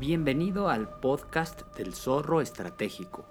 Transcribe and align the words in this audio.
Bienvenido 0.00 0.70
al 0.70 0.88
podcast 0.88 1.76
del 1.76 1.92
Zorro 1.92 2.40
Estratégico. 2.40 3.26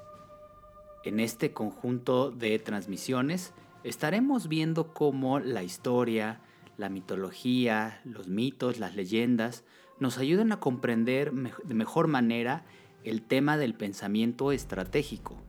En 1.03 1.19
este 1.19 1.51
conjunto 1.51 2.29
de 2.29 2.59
transmisiones 2.59 3.53
estaremos 3.83 4.47
viendo 4.47 4.93
cómo 4.93 5.39
la 5.39 5.63
historia, 5.63 6.41
la 6.77 6.89
mitología, 6.89 8.01
los 8.05 8.27
mitos, 8.27 8.77
las 8.77 8.95
leyendas 8.95 9.63
nos 9.99 10.19
ayudan 10.19 10.51
a 10.51 10.59
comprender 10.59 11.33
de 11.33 11.73
mejor 11.73 12.05
manera 12.05 12.65
el 13.03 13.23
tema 13.23 13.57
del 13.57 13.73
pensamiento 13.73 14.51
estratégico. 14.51 15.41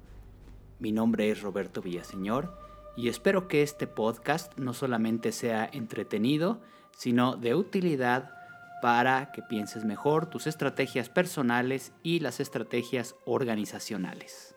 Mi 0.78 0.90
nombre 0.90 1.30
es 1.30 1.42
Roberto 1.42 1.82
Villaseñor 1.82 2.56
y 2.96 3.10
espero 3.10 3.46
que 3.46 3.62
este 3.62 3.86
podcast 3.86 4.56
no 4.56 4.72
solamente 4.72 5.32
sea 5.32 5.68
entretenido, 5.70 6.62
sino 6.96 7.36
de 7.36 7.54
utilidad 7.54 8.39
para 8.80 9.32
que 9.32 9.42
pienses 9.42 9.84
mejor 9.84 10.28
tus 10.28 10.46
estrategias 10.46 11.08
personales 11.08 11.92
y 12.02 12.20
las 12.20 12.40
estrategias 12.40 13.14
organizacionales. 13.24 14.54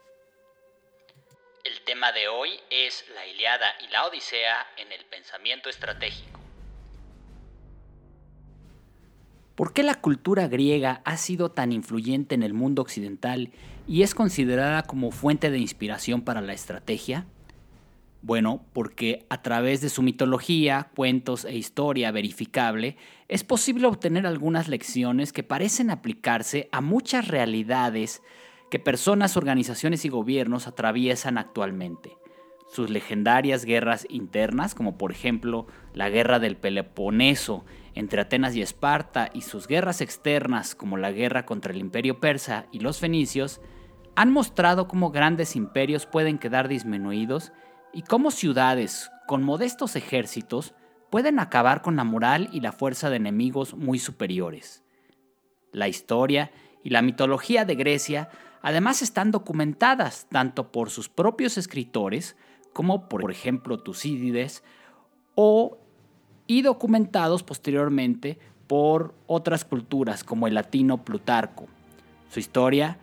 El 1.63 1.81
tema 1.85 2.11
de 2.11 2.27
hoy 2.27 2.49
es 2.69 3.05
la 3.15 3.25
Iliada 3.25 3.67
y 3.79 3.91
la 3.91 4.05
Odisea 4.05 4.67
en 4.77 4.91
el 4.91 5.05
pensamiento 5.05 5.69
estratégico. 5.69 6.39
¿Por 9.55 9.71
qué 9.71 9.83
la 9.83 9.95
cultura 9.95 10.47
griega 10.47 11.01
ha 11.05 11.15
sido 11.15 11.51
tan 11.51 11.71
influyente 11.71 12.33
en 12.33 12.41
el 12.41 12.53
mundo 12.53 12.81
occidental 12.81 13.51
y 13.87 14.01
es 14.01 14.15
considerada 14.15 14.83
como 14.83 15.11
fuente 15.11 15.51
de 15.51 15.59
inspiración 15.59 16.23
para 16.23 16.41
la 16.41 16.53
estrategia? 16.53 17.27
Bueno, 18.25 18.63
porque 18.71 19.25
a 19.29 19.41
través 19.41 19.81
de 19.81 19.89
su 19.89 20.01
mitología, 20.01 20.87
cuentos 20.95 21.43
e 21.43 21.57
historia 21.57 22.09
verificable, 22.11 22.95
es 23.27 23.43
posible 23.43 23.85
obtener 23.85 24.25
algunas 24.25 24.69
lecciones 24.69 25.33
que 25.33 25.43
parecen 25.43 25.89
aplicarse 25.89 26.69
a 26.71 26.79
muchas 26.79 27.27
realidades 27.27 28.23
que 28.71 28.79
personas, 28.79 29.35
organizaciones 29.35 30.05
y 30.05 30.09
gobiernos 30.09 30.67
atraviesan 30.67 31.37
actualmente. 31.37 32.15
Sus 32.71 32.89
legendarias 32.89 33.65
guerras 33.65 34.07
internas, 34.09 34.73
como 34.73 34.97
por 34.97 35.11
ejemplo 35.11 35.67
la 35.93 36.07
guerra 36.07 36.39
del 36.39 36.55
Peloponeso 36.55 37.65
entre 37.93 38.21
Atenas 38.21 38.55
y 38.55 38.61
Esparta, 38.61 39.31
y 39.33 39.41
sus 39.41 39.67
guerras 39.67 39.99
externas, 39.99 40.75
como 40.75 40.95
la 40.95 41.11
guerra 41.11 41.45
contra 41.45 41.73
el 41.73 41.79
imperio 41.79 42.21
persa 42.21 42.67
y 42.71 42.79
los 42.79 42.99
fenicios, 42.99 43.59
han 44.15 44.31
mostrado 44.31 44.87
cómo 44.87 45.11
grandes 45.11 45.57
imperios 45.57 46.05
pueden 46.05 46.37
quedar 46.37 46.69
disminuidos 46.69 47.51
y 47.93 48.01
cómo 48.01 48.31
ciudades 48.31 49.11
con 49.27 49.43
modestos 49.43 49.95
ejércitos 49.95 50.73
pueden 51.09 51.39
acabar 51.39 51.81
con 51.81 51.95
la 51.95 52.03
moral 52.03 52.49
y 52.51 52.59
la 52.61 52.71
fuerza 52.71 53.09
de 53.09 53.17
enemigos 53.17 53.75
muy 53.75 53.99
superiores. 53.99 54.83
La 55.71 55.87
historia 55.87 56.51
y 56.83 56.89
la 56.89 57.01
mitología 57.01 57.65
de 57.65 57.75
Grecia 57.75 58.29
además 58.61 59.01
están 59.01 59.31
documentadas 59.31 60.27
tanto 60.29 60.71
por 60.71 60.89
sus 60.89 61.09
propios 61.09 61.57
escritores 61.57 62.35
como 62.73 63.07
por 63.07 63.29
ejemplo 63.31 63.77
Tucídides 63.77 64.63
o 65.35 65.77
y 66.47 66.63
documentados 66.63 67.43
posteriormente 67.43 68.39
por 68.67 69.13
otras 69.27 69.65
culturas 69.65 70.23
como 70.23 70.47
el 70.47 70.55
latino 70.55 71.05
Plutarco. 71.05 71.67
Su 72.29 72.39
historia 72.39 72.97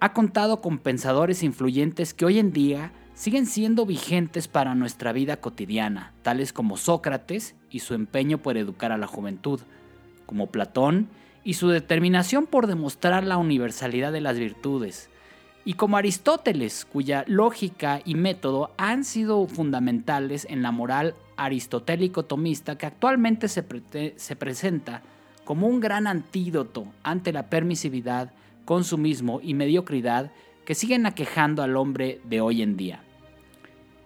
ha 0.00 0.12
contado 0.12 0.60
con 0.60 0.78
pensadores 0.78 1.42
influyentes 1.42 2.14
que 2.14 2.24
hoy 2.24 2.38
en 2.38 2.52
día 2.52 2.92
siguen 3.14 3.46
siendo 3.46 3.86
vigentes 3.86 4.48
para 4.48 4.74
nuestra 4.74 5.12
vida 5.12 5.36
cotidiana, 5.36 6.12
tales 6.22 6.52
como 6.52 6.76
Sócrates 6.76 7.54
y 7.70 7.80
su 7.80 7.94
empeño 7.94 8.38
por 8.38 8.56
educar 8.56 8.92
a 8.92 8.98
la 8.98 9.06
juventud, 9.06 9.60
como 10.26 10.48
Platón 10.48 11.08
y 11.44 11.54
su 11.54 11.68
determinación 11.68 12.46
por 12.46 12.66
demostrar 12.66 13.24
la 13.24 13.36
universalidad 13.36 14.12
de 14.12 14.20
las 14.20 14.38
virtudes, 14.38 15.10
y 15.64 15.74
como 15.74 15.96
Aristóteles, 15.96 16.84
cuya 16.84 17.24
lógica 17.28 18.00
y 18.04 18.14
método 18.14 18.72
han 18.76 19.04
sido 19.04 19.46
fundamentales 19.46 20.46
en 20.50 20.62
la 20.62 20.72
moral 20.72 21.14
aristotélico-tomista 21.36 22.76
que 22.76 22.86
actualmente 22.86 23.46
se, 23.48 23.64
se 24.16 24.36
presenta 24.36 25.02
como 25.44 25.68
un 25.68 25.80
gran 25.80 26.06
antídoto 26.06 26.86
ante 27.02 27.32
la 27.32 27.48
permisividad, 27.48 28.32
consumismo 28.64 29.40
y 29.42 29.54
mediocridad 29.54 30.32
que 30.64 30.74
siguen 30.74 31.06
aquejando 31.06 31.62
al 31.62 31.76
hombre 31.76 32.20
de 32.24 32.40
hoy 32.40 32.62
en 32.62 32.76
día. 32.76 33.00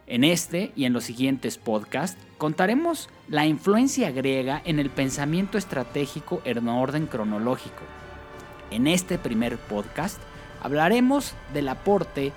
En 0.07 0.23
este 0.23 0.73
y 0.77 0.85
en 0.85 0.93
los 0.93 1.05
siguientes 1.05 1.59
podcasts 1.59 2.21
contaremos 2.39 3.09
la 3.29 3.47
influencia 3.47 4.11
griega 4.13 4.63
en 4.65 4.79
el 4.79 4.89
pensamiento 4.91 5.59
estratégico 5.59 6.41
en 6.45 6.69
orden 6.69 7.07
cronológico. 7.07 7.83
En 8.71 8.87
este 8.87 9.19
primer 9.19 9.57
podcast 9.59 10.21
hablaremos 10.63 11.35
del 11.53 11.69
aporte 11.69 12.33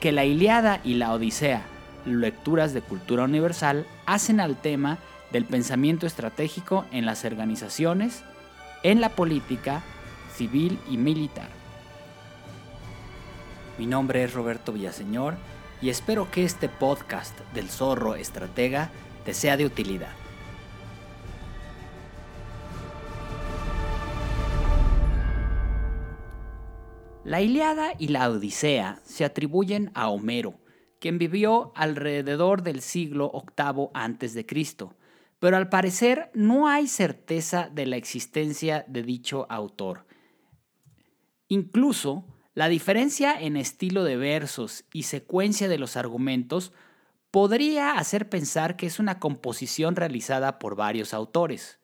que 0.00 0.12
la 0.12 0.24
Iliada 0.24 0.80
y 0.84 0.94
la 0.94 1.12
Odisea, 1.12 1.62
lecturas 2.04 2.74
de 2.74 2.82
cultura 2.82 3.24
universal, 3.24 3.86
hacen 4.04 4.40
al 4.40 4.56
tema 4.56 4.98
del 5.30 5.46
pensamiento 5.46 6.06
estratégico 6.06 6.84
en 6.92 7.06
las 7.06 7.24
organizaciones, 7.24 8.22
en 8.82 9.00
la 9.00 9.10
política 9.10 9.82
civil 10.36 10.78
y 10.90 10.96
militar. 10.98 11.61
Mi 13.78 13.86
nombre 13.86 14.22
es 14.22 14.34
Roberto 14.34 14.72
Villaseñor 14.72 15.36
y 15.80 15.88
espero 15.88 16.30
que 16.30 16.44
este 16.44 16.68
podcast 16.68 17.38
del 17.54 17.70
zorro 17.70 18.14
estratega 18.14 18.90
te 19.24 19.32
sea 19.32 19.56
de 19.56 19.64
utilidad. 19.64 20.12
La 27.24 27.40
Iliada 27.40 27.92
y 27.98 28.08
la 28.08 28.28
Odisea 28.28 29.00
se 29.04 29.24
atribuyen 29.24 29.90
a 29.94 30.08
Homero, 30.08 30.60
quien 30.98 31.18
vivió 31.18 31.72
alrededor 31.74 32.62
del 32.62 32.82
siglo 32.82 33.32
VIII 33.32 33.88
a.C., 33.94 34.46
pero 35.38 35.56
al 35.56 35.68
parecer 35.68 36.30
no 36.34 36.68
hay 36.68 36.86
certeza 36.86 37.70
de 37.72 37.86
la 37.86 37.96
existencia 37.96 38.84
de 38.86 39.02
dicho 39.02 39.46
autor. 39.48 40.06
Incluso 41.48 42.31
la 42.54 42.68
diferencia 42.68 43.38
en 43.38 43.56
estilo 43.56 44.04
de 44.04 44.16
versos 44.16 44.84
y 44.92 45.04
secuencia 45.04 45.68
de 45.68 45.78
los 45.78 45.96
argumentos 45.96 46.72
podría 47.30 47.92
hacer 47.92 48.28
pensar 48.28 48.76
que 48.76 48.86
es 48.86 48.98
una 48.98 49.18
composición 49.18 49.96
realizada 49.96 50.58
por 50.58 50.76
varios 50.76 51.14
autores. 51.14 51.78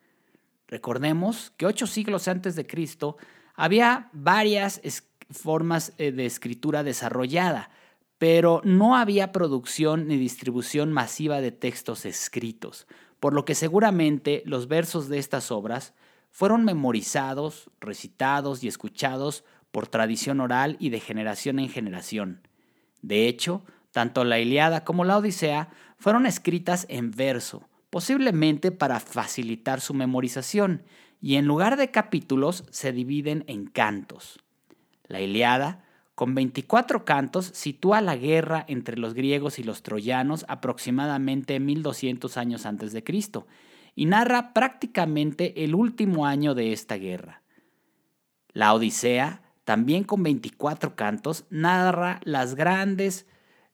Recordemos 0.66 1.52
que 1.56 1.64
ocho 1.64 1.86
siglos 1.86 2.28
antes 2.28 2.54
de 2.54 2.66
Cristo 2.66 3.16
había 3.54 4.10
varias 4.12 4.82
formas 5.30 5.94
eh, 5.96 6.12
de 6.12 6.26
escritura 6.26 6.82
desarrollada, 6.82 7.70
pero 8.18 8.60
no 8.64 8.96
había 8.96 9.32
producción 9.32 10.06
ni 10.06 10.18
distribución 10.18 10.92
masiva 10.92 11.40
de 11.40 11.52
textos 11.52 12.04
escritos, 12.04 12.86
por 13.18 13.32
lo 13.32 13.46
que 13.46 13.54
seguramente 13.54 14.42
los 14.44 14.68
versos 14.68 15.08
de 15.08 15.18
estas 15.18 15.50
obras 15.50 15.94
fueron 16.30 16.64
memorizados, 16.64 17.70
recitados 17.80 18.62
y 18.62 18.68
escuchados 18.68 19.44
por 19.70 19.86
tradición 19.86 20.40
oral 20.40 20.76
y 20.78 20.90
de 20.90 21.00
generación 21.00 21.58
en 21.58 21.68
generación. 21.68 22.40
De 23.02 23.28
hecho, 23.28 23.64
tanto 23.92 24.24
la 24.24 24.38
Iliada 24.38 24.84
como 24.84 25.04
la 25.04 25.18
Odisea 25.18 25.70
fueron 25.98 26.26
escritas 26.26 26.86
en 26.88 27.10
verso, 27.10 27.68
posiblemente 27.90 28.70
para 28.70 29.00
facilitar 29.00 29.80
su 29.80 29.94
memorización, 29.94 30.82
y 31.20 31.34
en 31.36 31.46
lugar 31.46 31.76
de 31.76 31.90
capítulos 31.90 32.64
se 32.70 32.92
dividen 32.92 33.44
en 33.48 33.66
cantos. 33.66 34.38
La 35.06 35.20
Iliada, 35.20 35.84
con 36.14 36.34
24 36.34 37.04
cantos, 37.04 37.46
sitúa 37.54 38.00
la 38.00 38.16
guerra 38.16 38.64
entre 38.68 38.98
los 38.98 39.14
griegos 39.14 39.58
y 39.58 39.64
los 39.64 39.82
troyanos 39.82 40.44
aproximadamente 40.48 41.58
1200 41.58 42.36
años 42.36 42.66
antes 42.66 42.92
de 42.92 43.02
Cristo 43.02 43.46
y 43.94 44.06
narra 44.06 44.52
prácticamente 44.52 45.64
el 45.64 45.74
último 45.74 46.26
año 46.26 46.54
de 46.54 46.72
esta 46.72 46.96
guerra. 46.96 47.42
La 48.52 48.74
Odisea 48.74 49.42
también 49.68 50.02
con 50.02 50.22
24 50.22 50.96
cantos, 50.96 51.44
narra 51.50 52.22
las 52.24 52.54
grandes 52.54 53.26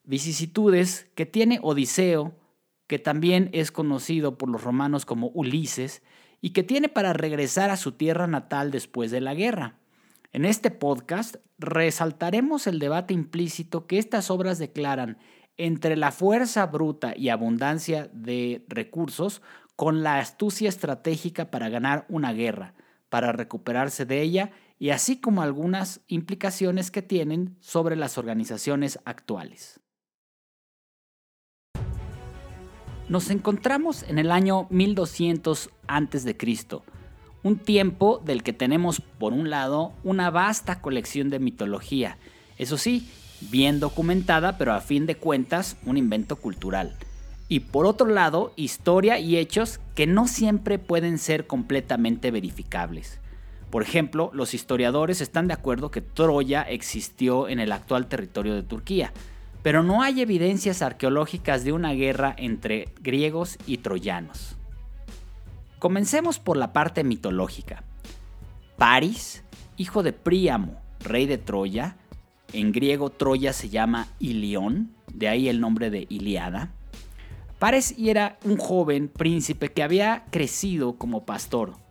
vicisitudes 0.03 1.07
que 1.15 1.25
tiene 1.25 1.61
Odiseo, 1.63 2.35
que 2.89 2.99
también 2.99 3.49
es 3.53 3.71
conocido 3.71 4.37
por 4.37 4.49
los 4.49 4.65
romanos 4.65 5.07
como 5.07 5.29
Ulises, 5.29 6.03
y 6.41 6.51
que 6.51 6.65
tiene 6.65 6.89
para 6.89 7.13
regresar 7.13 7.71
a 7.71 7.77
su 7.77 7.93
tierra 7.93 8.27
natal 8.27 8.73
después 8.73 9.13
de 9.13 9.21
la 9.21 9.35
guerra. 9.35 9.77
En 10.33 10.45
este 10.45 10.73
podcast 10.73 11.37
resaltaremos 11.59 12.67
el 12.67 12.81
debate 12.81 13.15
implícito 13.15 13.87
que 13.87 13.99
estas 13.99 14.33
obras 14.33 14.59
declaran 14.59 15.17
entre 15.57 15.97
la 15.97 16.11
fuerza 16.11 16.67
bruta 16.67 17.15
y 17.17 17.29
abundancia 17.29 18.11
de 18.13 18.65
recursos 18.67 19.43
con 19.77 20.03
la 20.03 20.19
astucia 20.19 20.69
estratégica 20.69 21.53
para 21.53 21.69
ganar 21.69 22.05
una 22.09 22.33
guerra, 22.33 22.75
para 23.11 23.31
recuperarse 23.31 24.05
de 24.07 24.23
ella 24.23 24.51
y 24.79 24.91
así 24.91 25.21
como 25.21 25.43
algunas 25.43 26.01
implicaciones 26.09 26.91
que 26.91 27.03
tienen 27.03 27.57
sobre 27.61 27.97
las 27.97 28.19
organizaciones 28.19 28.99
actuales. 29.05 29.81
Nos 33.09 33.31
encontramos 33.31 34.03
en 34.05 34.19
el 34.19 34.31
año 34.31 34.67
1200 34.71 35.71
a.C., 35.87 36.37
un 37.43 37.59
tiempo 37.59 38.23
del 38.25 38.43
que 38.43 38.55
tenemos, 38.55 39.01
por 39.01 39.35
un 39.35 39.51
lado, 39.51 39.93
una 40.03 40.31
vasta 40.31 40.81
colección 40.81 41.29
de 41.29 41.39
mitología, 41.39 42.17
eso 42.57 42.79
sí, 42.79 43.09
bien 43.51 43.81
documentada, 43.81 44.57
pero 44.59 44.73
a 44.73 44.81
fin 44.81 45.07
de 45.07 45.17
cuentas 45.17 45.77
un 45.85 45.99
invento 45.99 46.37
cultural. 46.37 46.97
Y 47.49 47.61
por 47.61 47.85
otro 47.85 48.07
lado, 48.07 48.53
historia 48.57 49.19
y 49.19 49.37
hechos 49.37 49.81
que 49.95 50.07
no 50.07 50.27
siempre 50.27 50.79
pueden 50.79 51.19
ser 51.19 51.47
completamente 51.47 52.31
verificables. 52.31 53.21
Por 53.75 53.83
ejemplo, 53.83 54.31
los 54.33 54.55
historiadores 54.55 55.21
están 55.21 55.49
de 55.49 55.55
acuerdo 55.55 55.91
que 55.91 56.01
Troya 56.01 56.63
existió 56.63 57.49
en 57.49 57.59
el 57.59 57.73
actual 57.73 58.07
territorio 58.07 58.55
de 58.55 58.63
Turquía, 58.63 59.13
pero 59.65 59.83
no 59.83 60.01
hay 60.01 60.21
evidencias 60.21 60.81
arqueológicas 60.81 61.65
de 61.65 61.73
una 61.73 61.93
guerra 61.93 62.37
entre 62.39 62.91
griegos 63.01 63.59
y 63.67 63.79
troyanos. 63.79 64.55
Comencemos 65.81 66.39
por 66.39 66.57
la 66.57 66.73
parte 66.73 67.03
mitológica. 67.03 67.83
Paris, 68.79 69.43
hijo 69.77 70.05
de 70.05 70.13
Príamo, 70.13 70.81
rey 71.01 71.27
de 71.27 71.39
Troya, 71.39 71.97
en 72.53 72.71
griego 72.71 73.11
Troya 73.11 73.53
se 73.53 73.71
llama 73.71 74.07
Ilión, 74.21 74.95
de 75.13 75.27
ahí 75.27 75.49
el 75.49 75.61
nombre 75.61 75.91
de 75.91 76.07
Iliada. 76.11 76.71
Paris 77.59 77.93
era 77.99 78.39
un 78.45 78.57
joven 78.57 79.09
príncipe 79.09 79.73
que 79.73 79.83
había 79.83 80.27
crecido 80.31 80.97
como 80.97 81.27
pastor. 81.27 81.83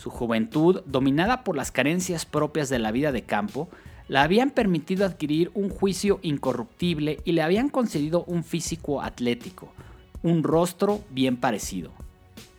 Su 0.00 0.08
juventud, 0.08 0.80
dominada 0.86 1.44
por 1.44 1.58
las 1.58 1.70
carencias 1.70 2.24
propias 2.24 2.70
de 2.70 2.78
la 2.78 2.90
vida 2.90 3.12
de 3.12 3.24
campo, 3.24 3.68
le 4.08 4.18
habían 4.18 4.50
permitido 4.50 5.04
adquirir 5.04 5.50
un 5.52 5.68
juicio 5.68 6.20
incorruptible 6.22 7.20
y 7.26 7.32
le 7.32 7.42
habían 7.42 7.68
concedido 7.68 8.24
un 8.24 8.42
físico 8.42 9.02
atlético, 9.02 9.74
un 10.22 10.42
rostro 10.42 11.04
bien 11.10 11.36
parecido. 11.36 11.92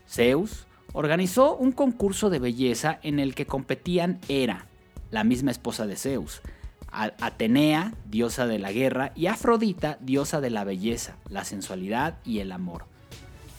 Zeus 0.07 0.67
organizó 0.93 1.55
un 1.55 1.71
concurso 1.71 2.29
de 2.29 2.37
belleza 2.37 2.99
en 3.01 3.19
el 3.19 3.33
que 3.33 3.47
competían 3.47 4.19
Hera, 4.27 4.67
la 5.09 5.23
misma 5.23 5.49
esposa 5.49 5.87
de 5.87 5.95
Zeus, 5.95 6.43
Atenea, 6.91 7.95
diosa 8.07 8.45
de 8.45 8.59
la 8.59 8.71
guerra, 8.71 9.13
y 9.15 9.25
Afrodita, 9.25 9.97
diosa 9.99 10.41
de 10.41 10.51
la 10.51 10.63
belleza, 10.63 11.15
la 11.27 11.43
sensualidad 11.43 12.19
y 12.23 12.37
el 12.37 12.51
amor. 12.51 12.85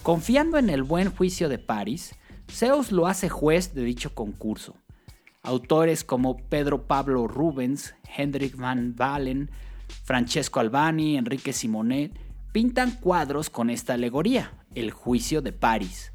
Confiando 0.04 0.56
en 0.58 0.70
el 0.70 0.84
buen 0.84 1.10
juicio 1.10 1.48
de 1.48 1.58
París, 1.58 2.14
Zeus 2.50 2.92
lo 2.92 3.06
hace 3.06 3.28
juez 3.28 3.74
de 3.74 3.84
dicho 3.84 4.14
concurso. 4.14 4.76
Autores 5.42 6.04
como 6.04 6.36
Pedro 6.36 6.86
Pablo 6.86 7.26
Rubens, 7.26 7.94
Hendrik 8.16 8.56
van 8.56 8.94
Balen, 8.94 9.50
Francesco 10.04 10.60
Albani, 10.60 11.16
Enrique 11.16 11.52
Simonet, 11.52 12.12
pintan 12.52 12.92
cuadros 12.92 13.50
con 13.50 13.70
esta 13.70 13.94
alegoría, 13.94 14.52
el 14.74 14.90
juicio 14.90 15.42
de 15.42 15.52
París. 15.52 16.12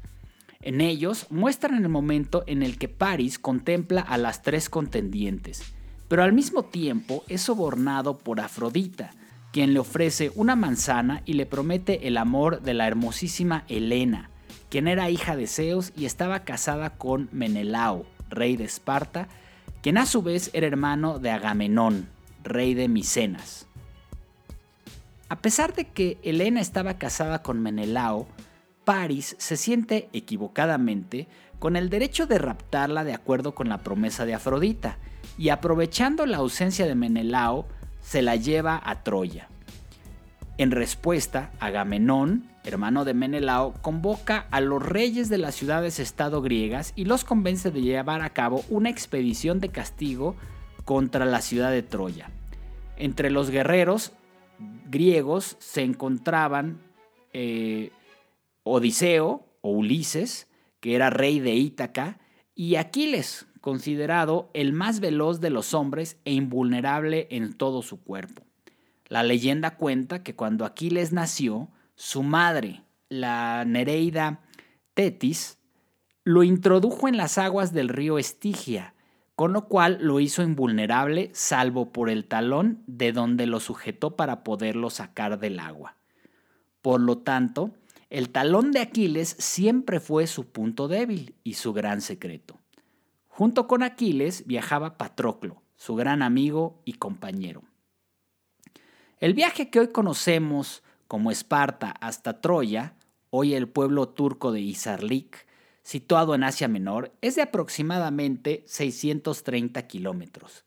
En 0.60 0.80
ellos 0.80 1.26
muestran 1.30 1.82
el 1.82 1.88
momento 1.88 2.44
en 2.46 2.62
el 2.62 2.78
que 2.78 2.88
París 2.88 3.38
contempla 3.38 4.00
a 4.00 4.18
las 4.18 4.42
tres 4.42 4.68
contendientes, 4.68 5.62
pero 6.08 6.22
al 6.22 6.32
mismo 6.32 6.64
tiempo 6.64 7.24
es 7.28 7.42
sobornado 7.42 8.18
por 8.18 8.40
Afrodita, 8.40 9.10
quien 9.52 9.72
le 9.72 9.80
ofrece 9.80 10.32
una 10.34 10.56
manzana 10.56 11.22
y 11.24 11.34
le 11.34 11.46
promete 11.46 12.08
el 12.08 12.16
amor 12.16 12.62
de 12.62 12.74
la 12.74 12.86
hermosísima 12.86 13.64
Helena, 13.68 14.30
quien 14.70 14.88
era 14.88 15.10
hija 15.10 15.36
de 15.36 15.46
Zeus 15.46 15.92
y 15.96 16.04
estaba 16.04 16.44
casada 16.44 16.90
con 16.90 17.28
Menelao, 17.32 18.06
rey 18.28 18.56
de 18.56 18.64
Esparta, 18.64 19.28
quien 19.82 19.98
a 19.98 20.06
su 20.06 20.22
vez 20.22 20.50
era 20.52 20.66
hermano 20.66 21.18
de 21.18 21.30
Agamenón, 21.30 22.08
rey 22.42 22.74
de 22.74 22.88
Micenas. 22.88 23.66
A 25.28 25.36
pesar 25.36 25.74
de 25.74 25.84
que 25.86 26.18
Helena 26.22 26.60
estaba 26.60 26.94
casada 26.94 27.42
con 27.42 27.60
Menelao, 27.60 28.26
Paris 28.84 29.36
se 29.38 29.56
siente 29.56 30.08
equivocadamente 30.12 31.28
con 31.58 31.76
el 31.76 31.90
derecho 31.90 32.26
de 32.26 32.38
raptarla 32.38 33.04
de 33.04 33.12
acuerdo 33.12 33.54
con 33.54 33.68
la 33.68 33.78
promesa 33.78 34.24
de 34.24 34.34
Afrodita, 34.34 34.96
y 35.36 35.50
aprovechando 35.50 36.26
la 36.26 36.38
ausencia 36.38 36.86
de 36.86 36.94
Menelao, 36.94 37.66
se 38.00 38.22
la 38.22 38.36
lleva 38.36 38.80
a 38.82 39.02
Troya. 39.02 39.48
En 40.56 40.70
respuesta, 40.72 41.50
Agamenón, 41.60 42.48
hermano 42.68 43.04
de 43.04 43.14
Menelao, 43.14 43.74
convoca 43.82 44.46
a 44.50 44.60
los 44.60 44.82
reyes 44.82 45.28
de 45.28 45.38
las 45.38 45.54
ciudades-estado 45.54 46.42
griegas 46.42 46.92
y 46.94 47.04
los 47.04 47.24
convence 47.24 47.70
de 47.70 47.80
llevar 47.80 48.22
a 48.22 48.30
cabo 48.30 48.64
una 48.68 48.90
expedición 48.90 49.58
de 49.60 49.70
castigo 49.70 50.36
contra 50.84 51.24
la 51.24 51.40
ciudad 51.40 51.70
de 51.70 51.82
Troya. 51.82 52.30
Entre 52.96 53.30
los 53.30 53.50
guerreros 53.50 54.12
griegos 54.90 55.56
se 55.58 55.82
encontraban 55.82 56.80
eh, 57.32 57.90
Odiseo 58.62 59.46
o 59.60 59.70
Ulises, 59.70 60.48
que 60.80 60.94
era 60.94 61.10
rey 61.10 61.40
de 61.40 61.54
Ítaca, 61.54 62.18
y 62.54 62.76
Aquiles, 62.76 63.46
considerado 63.60 64.50
el 64.54 64.72
más 64.72 65.00
veloz 65.00 65.40
de 65.40 65.50
los 65.50 65.74
hombres 65.74 66.18
e 66.24 66.32
invulnerable 66.32 67.28
en 67.30 67.52
todo 67.52 67.82
su 67.82 68.02
cuerpo. 68.02 68.42
La 69.06 69.22
leyenda 69.22 69.76
cuenta 69.76 70.22
que 70.22 70.34
cuando 70.34 70.64
Aquiles 70.64 71.12
nació, 71.12 71.70
su 71.98 72.22
madre, 72.22 72.84
la 73.08 73.64
Nereida 73.64 74.40
Tetis, 74.94 75.58
lo 76.22 76.44
introdujo 76.44 77.08
en 77.08 77.16
las 77.16 77.38
aguas 77.38 77.72
del 77.72 77.88
río 77.88 78.18
Estigia, 78.18 78.94
con 79.34 79.52
lo 79.52 79.66
cual 79.66 79.98
lo 80.00 80.20
hizo 80.20 80.44
invulnerable 80.44 81.30
salvo 81.34 81.92
por 81.92 82.08
el 82.08 82.24
talón 82.24 82.84
de 82.86 83.10
donde 83.10 83.46
lo 83.46 83.58
sujetó 83.58 84.14
para 84.14 84.44
poderlo 84.44 84.90
sacar 84.90 85.40
del 85.40 85.58
agua. 85.58 85.96
Por 86.82 87.00
lo 87.00 87.18
tanto, 87.18 87.72
el 88.10 88.30
talón 88.30 88.70
de 88.70 88.78
Aquiles 88.78 89.34
siempre 89.40 89.98
fue 89.98 90.28
su 90.28 90.46
punto 90.46 90.86
débil 90.86 91.34
y 91.42 91.54
su 91.54 91.72
gran 91.72 92.00
secreto. 92.00 92.60
Junto 93.26 93.66
con 93.66 93.82
Aquiles 93.82 94.46
viajaba 94.46 94.98
Patroclo, 94.98 95.62
su 95.74 95.96
gran 95.96 96.22
amigo 96.22 96.80
y 96.84 96.92
compañero. 96.92 97.64
El 99.18 99.34
viaje 99.34 99.68
que 99.68 99.80
hoy 99.80 99.88
conocemos 99.88 100.84
como 101.08 101.30
Esparta 101.30 101.90
hasta 102.00 102.40
Troya, 102.40 102.94
hoy 103.30 103.54
el 103.54 103.68
pueblo 103.68 104.08
turco 104.10 104.52
de 104.52 104.60
Isarlik, 104.60 105.46
situado 105.82 106.34
en 106.34 106.44
Asia 106.44 106.68
Menor, 106.68 107.12
es 107.22 107.34
de 107.34 107.42
aproximadamente 107.42 108.62
630 108.66 109.86
kilómetros. 109.86 110.64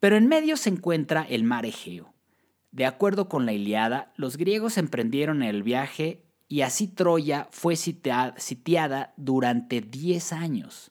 Pero 0.00 0.16
en 0.16 0.28
medio 0.28 0.56
se 0.56 0.70
encuentra 0.70 1.22
el 1.28 1.44
mar 1.44 1.66
Egeo. 1.66 2.14
De 2.72 2.86
acuerdo 2.86 3.28
con 3.28 3.46
la 3.46 3.52
Iliada, 3.52 4.12
los 4.16 4.36
griegos 4.36 4.78
emprendieron 4.78 5.42
el 5.42 5.62
viaje 5.62 6.22
y 6.48 6.62
así 6.62 6.88
Troya 6.88 7.48
fue 7.50 7.76
sitiada 7.76 9.12
durante 9.16 9.80
10 9.82 10.32
años. 10.32 10.90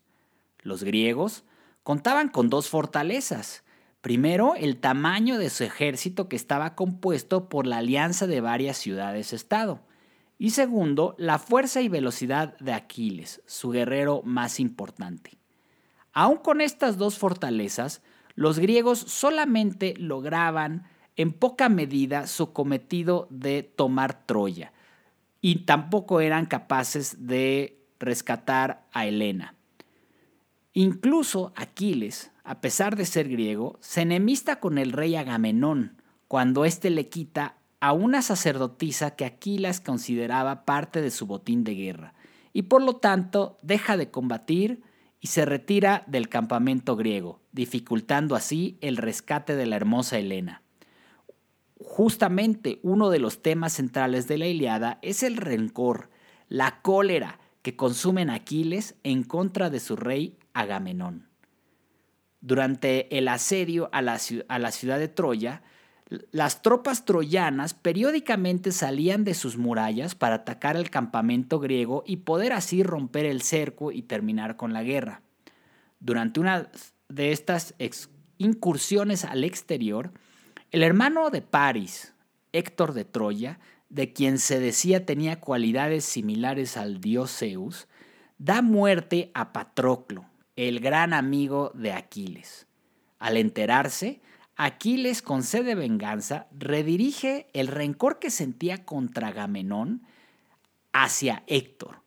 Los 0.62 0.84
griegos 0.84 1.44
contaban 1.84 2.30
con 2.30 2.50
dos 2.50 2.70
fortalezas. 2.70 3.64
Primero, 4.06 4.54
el 4.54 4.78
tamaño 4.78 5.40
de 5.40 5.50
su 5.50 5.64
ejército 5.64 6.30
que 6.30 6.36
estaba 6.36 6.76
compuesto 6.76 7.50
por 7.50 7.66
la 7.66 7.78
alianza 7.78 8.28
de 8.28 8.40
varias 8.40 8.78
ciudades-estado. 8.78 9.80
Y 10.38 10.52
segundo, 10.52 11.16
la 11.18 11.40
fuerza 11.40 11.82
y 11.82 11.90
velocidad 11.90 12.56
de 12.60 12.74
Aquiles, 12.74 13.42
su 13.48 13.72
guerrero 13.72 14.22
más 14.24 14.60
importante. 14.60 15.40
Aún 16.14 16.38
con 16.38 16.62
estas 16.62 17.00
dos 17.00 17.18
fortalezas, 17.18 18.04
los 18.36 18.60
griegos 18.60 19.00
solamente 19.00 19.96
lograban 19.98 20.84
en 21.16 21.34
poca 21.34 21.68
medida 21.68 22.28
su 22.28 22.54
cometido 22.54 23.28
de 23.32 23.64
tomar 23.64 24.24
Troya, 24.28 24.72
y 25.42 25.66
tampoco 25.66 26.22
eran 26.22 26.46
capaces 26.46 27.26
de 27.26 27.82
rescatar 27.98 28.86
a 28.94 29.08
Helena. 29.08 29.56
Incluso 30.74 31.54
Aquiles, 31.56 32.32
a 32.46 32.62
pesar 32.62 32.96
de 32.96 33.06
ser 33.06 33.28
griego, 33.28 33.78
se 33.82 34.02
enemista 34.02 34.60
con 34.60 34.78
el 34.78 34.92
rey 34.92 35.16
Agamenón 35.16 36.02
cuando 36.28 36.64
éste 36.64 36.92
le 36.92 37.10
quita 37.10 37.58
a 37.80 37.92
una 37.92 38.22
sacerdotisa 38.22 39.16
que 39.16 39.26
Aquiles 39.26 39.82
consideraba 39.82 40.64
parte 40.64 41.02
de 41.02 41.12
su 41.12 41.26
botín 41.26 41.64
de 41.64 41.76
guerra, 41.76 42.14
y 42.54 42.64
por 42.64 42.82
lo 42.82 42.98
tanto 42.98 43.58
deja 43.64 43.98
de 43.98 44.12
combatir 44.12 44.84
y 45.20 45.28
se 45.28 45.44
retira 45.44 46.04
del 46.08 46.30
campamento 46.30 46.96
griego, 46.96 47.42
dificultando 47.52 48.36
así 48.36 48.78
el 48.82 48.98
rescate 48.98 49.56
de 49.56 49.66
la 49.66 49.76
hermosa 49.76 50.20
Helena. 50.20 50.62
Justamente 51.80 52.80
uno 52.84 53.10
de 53.10 53.20
los 53.20 53.42
temas 53.42 53.74
centrales 53.74 54.28
de 54.28 54.38
la 54.38 54.48
Iliada 54.48 55.00
es 55.02 55.24
el 55.24 55.38
rencor, 55.38 56.10
la 56.48 56.82
cólera 56.82 57.40
que 57.64 57.76
consumen 57.76 58.30
Aquiles 58.30 58.96
en 59.04 59.24
contra 59.24 59.72
de 59.72 59.80
su 59.80 59.96
rey 59.96 60.38
Agamenón. 60.54 61.28
Durante 62.46 63.18
el 63.18 63.28
asedio 63.28 63.90
a 63.92 64.04
la, 64.04 64.20
ciudad 64.20 65.00
de 65.00 65.08
Troya, 65.08 65.64
las 66.30 66.62
tropas 66.62 67.04
troyanas 67.04 67.74
periódicamente 67.74 68.72
salían 68.72 69.24
de 69.24 69.34
sus 69.34 69.58
murallas 69.58 70.14
para 70.14 70.36
atacar 70.36 70.78
el 70.78 70.92
campamento 70.92 71.60
griego 71.60 72.04
y 72.06 72.18
poder 72.18 72.54
así 72.54 72.84
romper 72.84 73.26
el 73.26 73.42
cerco 73.42 73.92
y 73.92 74.04
terminar 74.04 74.58
con 74.58 74.74
la 74.74 74.84
guerra. 74.84 75.24
Durante 76.00 76.40
una 76.40 76.70
de 77.10 77.32
estas 77.32 77.74
incursiones 78.38 79.26
al 79.26 79.44
exterior, 79.44 80.12
el 80.70 80.84
hermano 80.84 81.32
de 81.32 81.42
Paris, 81.42 82.14
Héctor 82.54 82.94
de 82.94 83.06
Troya, 83.06 83.58
de 83.90 84.14
quien 84.14 84.38
se 84.38 84.60
decía 84.60 85.04
tenía 85.04 85.40
cualidades 85.40 86.06
similares 86.06 86.78
al 86.78 87.02
dios 87.02 87.36
Zeus, 87.40 87.88
da 88.38 88.62
muerte 88.62 89.32
a 89.34 89.52
Patroclo, 89.52 90.26
el 90.56 90.80
gran 90.80 91.14
amigo 91.14 91.72
de 91.74 91.92
Aquiles. 91.92 92.68
Al 93.20 93.38
enterarse, 93.38 94.22
Aquiles, 94.56 95.22
con 95.22 95.44
sed 95.44 95.66
de 95.66 95.76
venganza, 95.76 96.48
redirige 96.58 97.48
el 97.54 97.68
rencor 97.68 98.20
que 98.20 98.30
sentía 98.30 98.86
contra 98.86 99.30
Agamenón 99.30 100.04
hacia 100.94 101.44
Héctor. 101.48 102.02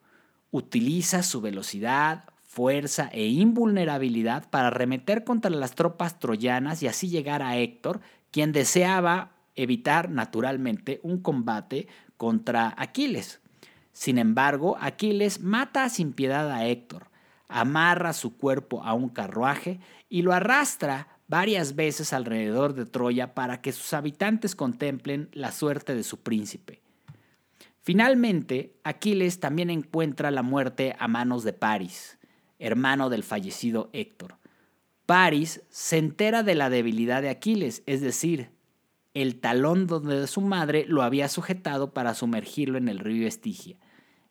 Utiliza 0.51 1.23
su 1.23 1.43
velocidad, 1.43 2.25
fuerza 2.43 3.11
e 3.13 3.27
invulnerabilidad 3.27 4.49
para 4.49 4.69
arremeter 4.69 5.25
contra 5.25 5.51
las 5.51 5.75
tropas 5.75 6.19
troyanas 6.19 6.83
y 6.83 6.87
así 6.87 7.09
llegar 7.09 7.43
a 7.43 7.59
Héctor, 7.59 8.01
quien 8.31 8.53
deseaba 8.53 9.33
evitar 9.55 10.09
naturalmente 10.09 11.01
un 11.03 11.21
combate 11.21 11.87
contra 12.17 12.75
Aquiles. 12.79 13.41
Sin 13.93 14.17
embargo, 14.17 14.79
Aquiles 14.81 15.41
mata 15.41 15.89
sin 15.91 16.15
piedad 16.15 16.51
a 16.51 16.67
Héctor, 16.67 17.09
amarra 17.49 18.13
su 18.13 18.37
cuerpo 18.37 18.85
a 18.85 18.95
un 18.95 19.09
carruaje 19.09 19.81
y 20.09 20.23
lo 20.23 20.33
arrastra 20.33 21.09
varias 21.27 21.75
veces 21.75 22.13
alrededor 22.13 22.75
de 22.75 22.87
Troya 22.87 23.35
para 23.35 23.61
que 23.61 23.73
sus 23.73 23.93
habitantes 23.93 24.55
contemplen 24.55 25.29
la 25.33 25.53
suerte 25.53 25.95
de 25.95 26.03
su 26.03 26.21
príncipe. 26.21 26.83
Finalmente, 27.81 28.75
Aquiles 28.85 29.41
también 29.41 29.71
encuentra 29.71 30.31
la 30.31 30.43
muerte 30.43 30.95
a 30.99 31.09
manos 31.09 31.43
de 31.45 31.55
Paris, 31.55 32.19
hermano 32.59 33.09
del 33.09 33.23
fallecido 33.23 33.89
Héctor. 33.93 34.37
Paris 35.07 35.63
se 35.71 35.97
entera 35.97 36.43
de 36.43 36.55
la 36.55 36.69
debilidad 36.69 37.23
de 37.23 37.31
Aquiles, 37.31 37.83
es 37.87 38.03
decir, 38.03 38.51
el 39.15 39.41
talón 39.41 39.87
donde 39.87 40.27
su 40.27 40.43
madre 40.43 40.85
lo 40.87 41.03
había 41.03 41.29
sujetado 41.29 41.95
para 41.95 42.15
sumergirlo 42.15 42.77
en 42.77 42.89
el 42.89 42.99
río 42.99 43.27
Estigia, 43.27 43.79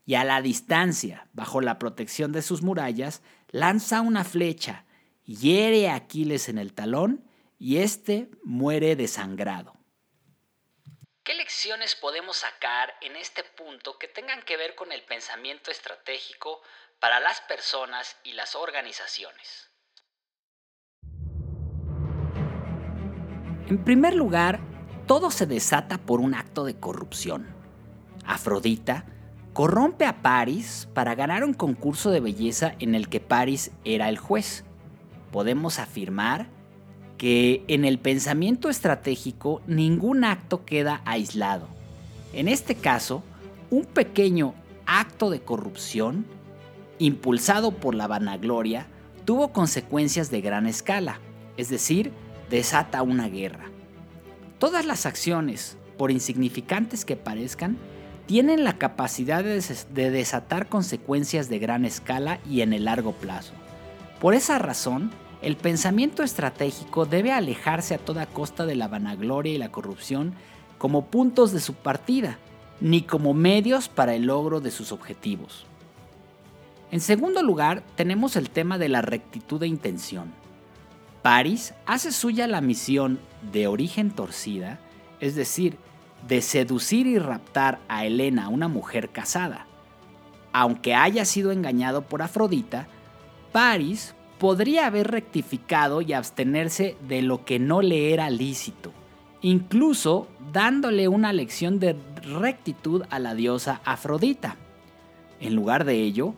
y 0.08 0.16
a 0.16 0.24
la 0.24 0.42
distancia, 0.42 1.28
bajo 1.34 1.60
la 1.60 1.78
protección 1.78 2.32
de 2.32 2.42
sus 2.42 2.62
murallas, 2.62 3.22
lanza 3.50 4.00
una 4.00 4.24
flecha 4.24 4.86
hiere 5.26 5.90
a 5.90 5.96
Aquiles 5.96 6.48
en 6.48 6.58
el 6.58 6.74
talón 6.74 7.30
y 7.60 7.80
éste 7.80 8.30
muere 8.42 8.96
desangrado. 8.96 9.76
¿Qué 11.24 11.34
lecciones 11.34 11.96
podemos 11.96 12.38
sacar 12.38 12.96
en 13.02 13.18
este 13.18 13.44
punto 13.44 14.00
que 14.00 14.08
tengan 14.08 14.42
que 14.44 14.56
ver 14.56 14.76
con 14.76 14.94
el 14.94 15.04
pensamiento 15.04 15.72
estratégico 15.72 16.62
para 17.02 17.20
las 17.20 17.42
personas 17.42 18.16
y 18.24 18.32
las 18.32 18.56
organizaciones? 18.56 19.70
En 23.68 23.84
primer 23.84 24.16
lugar, 24.16 24.62
todo 25.06 25.32
se 25.32 25.46
desata 25.46 25.98
por 25.98 26.22
un 26.22 26.34
acto 26.34 26.64
de 26.64 26.80
corrupción. 26.80 27.54
Afrodita 28.26 29.06
corrompe 29.58 30.06
a 30.06 30.22
Paris 30.22 30.88
para 30.94 31.16
ganar 31.16 31.44
un 31.44 31.56
concurso 31.56 32.12
de 32.12 32.20
belleza 32.20 32.76
en 32.78 32.94
el 32.94 33.10
que 33.10 33.20
Paris 33.20 33.72
era 33.86 34.08
el 34.08 34.20
juez 34.20 34.64
podemos 35.32 35.80
afirmar 35.80 36.46
que 37.18 37.64
en 37.68 37.84
el 37.84 37.98
pensamiento 37.98 38.70
estratégico 38.70 39.64
ningún 39.66 40.26
acto 40.26 40.64
queda 40.64 41.02
aislado. 41.06 41.68
En 42.34 42.48
este 42.48 42.76
caso, 42.76 43.24
un 43.72 43.86
pequeño 43.86 44.54
acto 44.86 45.32
de 45.32 45.42
corrupción, 45.42 46.28
impulsado 47.00 47.72
por 47.72 47.96
la 47.96 48.06
vanagloria, 48.06 48.86
tuvo 49.26 49.54
consecuencias 49.54 50.30
de 50.30 50.42
gran 50.42 50.68
escala, 50.68 51.20
es 51.58 51.70
decir, 51.70 52.12
desata 52.52 53.02
una 53.02 53.28
guerra. 53.28 53.72
Todas 54.60 54.86
las 54.86 55.08
acciones, 55.08 55.80
por 55.98 56.12
insignificantes 56.12 57.06
que 57.06 57.16
parezcan, 57.16 57.80
tienen 58.28 58.66
la 58.66 58.78
capacidad 58.78 59.44
de, 59.44 60.12
desatar 60.12 60.68
consecuencias 60.68 61.50
de 61.50 61.60
gran 61.60 61.86
escala 61.86 62.40
y 62.48 62.62
en 62.62 62.74
el 62.74 62.86
largo 62.86 63.14
plazo. 63.14 63.54
Por 64.20 64.34
esa 64.34 64.60
razón, 64.60 65.12
el 65.42 65.56
pensamiento 65.56 66.24
estratégico 66.24 67.06
debe 67.06 67.32
alejarse 67.32 67.96
a 67.96 68.00
toda 68.00 68.26
costa 68.26 68.66
de 68.66 68.76
la 68.76 68.90
vanagloria 68.90 69.54
y 69.54 69.58
la 69.58 69.72
corrupción 69.72 70.34
como 70.78 71.06
puntos 71.06 71.54
de 71.54 71.62
su 71.62 71.74
partida, 71.74 72.38
ni 72.82 73.02
como 73.02 73.34
medios 73.34 73.88
para 73.88 74.14
el 74.14 74.26
logro 74.26 74.60
de 74.60 74.72
sus 74.72 74.92
objetivos. 74.92 75.66
En 76.92 77.00
segundo 77.00 77.42
lugar, 77.42 77.82
tenemos 77.96 78.36
el 78.36 78.50
tema 78.50 78.78
de 78.78 78.90
la 78.90 79.02
rectitud 79.02 79.60
de 79.60 79.68
intención. 79.68 80.34
Paris 81.22 81.74
hace 81.86 82.12
suya 82.12 82.46
la 82.48 82.62
misión 82.62 83.20
de 83.52 83.68
origen 83.68 84.12
torcida, 84.12 84.80
es 85.20 85.36
decir, 85.36 85.78
de 86.28 86.42
seducir 86.42 87.08
y 87.08 87.20
raptar 87.20 87.80
a 87.88 88.06
Helena, 88.06 88.50
una 88.50 88.68
mujer 88.68 89.10
casada. 89.10 89.66
Aunque 90.52 90.96
haya 90.96 91.26
sido 91.26 91.52
engañado 91.52 92.04
por 92.04 92.22
Afrodita, 92.22 92.88
Paris 93.52 94.16
podría 94.40 94.86
haber 94.88 95.10
rectificado 95.10 96.02
y 96.02 96.14
abstenerse 96.14 96.98
de 97.08 97.22
lo 97.22 97.46
que 97.46 97.60
no 97.60 97.82
le 97.82 98.14
era 98.14 98.30
lícito, 98.30 98.92
incluso 99.42 100.28
dándole 100.52 101.08
una 101.08 101.34
lección 101.34 101.80
de 101.80 101.96
rectitud 102.24 103.04
a 103.10 103.20
la 103.20 103.36
diosa 103.36 103.82
Afrodita. 103.86 104.56
En 105.40 105.56
lugar 105.56 105.86
de 105.86 106.02
ello, 106.02 106.34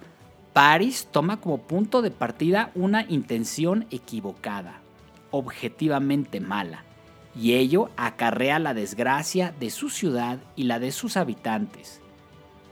Paris 0.54 1.08
toma 1.12 1.38
como 1.38 1.60
punto 1.60 2.02
de 2.02 2.12
partida 2.12 2.72
una 2.76 3.06
intención 3.08 3.86
equivocada, 3.92 4.82
objetivamente 5.32 6.40
mala, 6.40 6.84
y 7.36 7.54
ello 7.54 7.90
acarrea 7.98 8.60
la 8.60 8.74
desgracia 8.74 9.54
de 9.60 9.70
su 9.70 9.90
ciudad 9.90 10.40
y 10.56 10.64
la 10.64 10.80
de 10.80 10.92
sus 10.92 11.18
habitantes. 11.18 12.02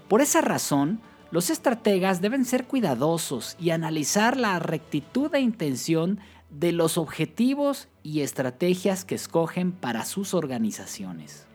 Por 0.07 0.21
esa 0.21 0.41
razón, 0.41 1.01
los 1.31 1.49
estrategas 1.49 2.21
deben 2.21 2.45
ser 2.45 2.65
cuidadosos 2.65 3.57
y 3.59 3.71
analizar 3.71 4.37
la 4.37 4.57
rectitud 4.59 5.29
de 5.29 5.41
intención 5.41 6.19
de 6.49 6.71
los 6.71 6.97
objetivos 6.97 7.89
y 8.03 8.21
estrategias 8.21 9.03
que 9.03 9.15
escogen 9.15 9.73
para 9.73 10.05
sus 10.05 10.33
organizaciones. 10.33 11.45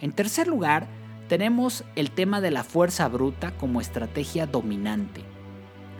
En 0.00 0.12
tercer 0.12 0.46
lugar, 0.46 0.88
tenemos 1.28 1.84
el 1.94 2.10
tema 2.10 2.40
de 2.40 2.50
la 2.50 2.64
fuerza 2.64 3.08
bruta 3.08 3.56
como 3.56 3.80
estrategia 3.80 4.46
dominante. 4.46 5.22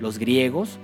Los 0.01 0.19
griegos 0.19 0.79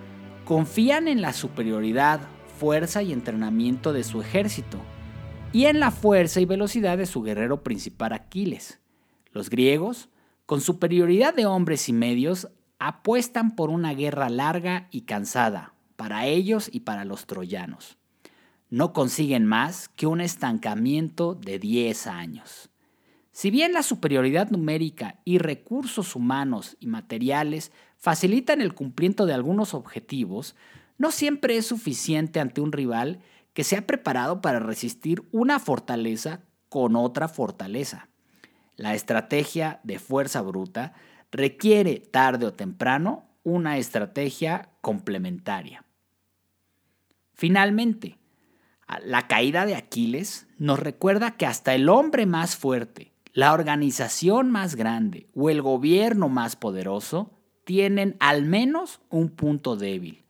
confían 0.45 1.09
en 1.09 1.21
la 1.21 1.33
superioridad, 1.33 2.21
fuerza 2.59 3.03
y 3.03 3.13
entrenamiento 3.13 3.93
de 3.93 4.05
su 4.05 4.21
ejército 4.21 4.79
y 5.53 5.67
en 5.67 5.81
la 5.81 5.91
fuerza 5.91 6.41
y 6.41 6.45
velocidad 6.45 6.99
de 6.99 7.07
su 7.07 7.23
guerrero 7.23 7.63
principal 7.63 8.13
Aquiles. 8.13 8.81
Los 9.33 9.51
griegos 9.51 10.09
con 10.47 10.61
superioridad 10.61 11.35
de 11.35 11.45
hombres 11.45 11.89
y 11.89 11.93
medios, 11.93 12.49
apuestan 12.79 13.57
por 13.57 13.69
una 13.69 13.95
guerra 13.95 14.31
larga 14.31 14.87
y 14.93 15.03
cansada, 15.03 15.75
para 15.97 16.27
ellos 16.27 16.71
y 16.73 16.81
para 16.81 17.05
los 17.05 17.27
troyanos. 17.27 17.99
No 18.71 18.93
consiguen 18.93 19.45
más 19.45 19.89
que 19.89 20.07
un 20.07 20.21
estancamiento 20.21 21.35
de 21.35 21.59
10 21.59 22.07
años. 22.07 22.71
Si 23.33 23.51
bien 23.51 23.73
la 23.73 23.83
superioridad 23.83 24.51
numérica 24.51 25.21
y 25.25 25.39
recursos 25.39 26.15
humanos 26.15 26.77
y 26.81 26.87
materiales 26.87 27.73
facilitan 27.97 28.61
el 28.61 28.73
cumplimiento 28.73 29.27
de 29.27 29.35
algunos 29.35 29.75
objetivos, 29.75 30.55
no 30.99 31.11
siempre 31.11 31.57
es 31.57 31.67
suficiente 31.67 32.41
ante 32.41 32.61
un 32.61 32.73
rival 32.73 33.21
que 33.53 33.65
se 33.65 33.77
ha 33.77 33.87
preparado 33.87 34.41
para 34.41 34.61
resistir 34.61 35.23
una 35.33 35.59
fortaleza 35.59 36.43
con 36.69 36.97
otra 36.97 37.29
fortaleza. 37.29 38.09
La 38.77 38.95
estrategia 38.95 39.81
de 39.83 39.99
fuerza 39.99 40.43
bruta 40.43 40.93
requiere 41.33 42.01
tarde 42.01 42.47
o 42.47 42.53
temprano 42.53 43.25
una 43.43 43.79
estrategia 43.79 44.71
complementaria. 44.81 45.85
Finalmente, 47.33 48.19
la 49.05 49.27
caída 49.27 49.67
de 49.67 49.75
Aquiles 49.75 50.47
nos 50.59 50.79
recuerda 50.79 51.37
que 51.37 51.47
hasta 51.47 51.75
el 51.75 51.89
hombre 51.89 52.27
más 52.27 52.57
fuerte, 52.57 53.13
la 53.33 53.53
organización 53.53 54.51
más 54.51 54.77
grande 54.77 55.29
o 55.35 55.51
el 55.51 55.61
gobierno 55.63 56.29
más 56.29 56.57
poderoso 56.57 57.33
tienen 57.65 58.17
al 58.21 58.45
menos 58.45 59.01
un 59.11 59.31
punto 59.31 59.77
débil, 59.77 60.26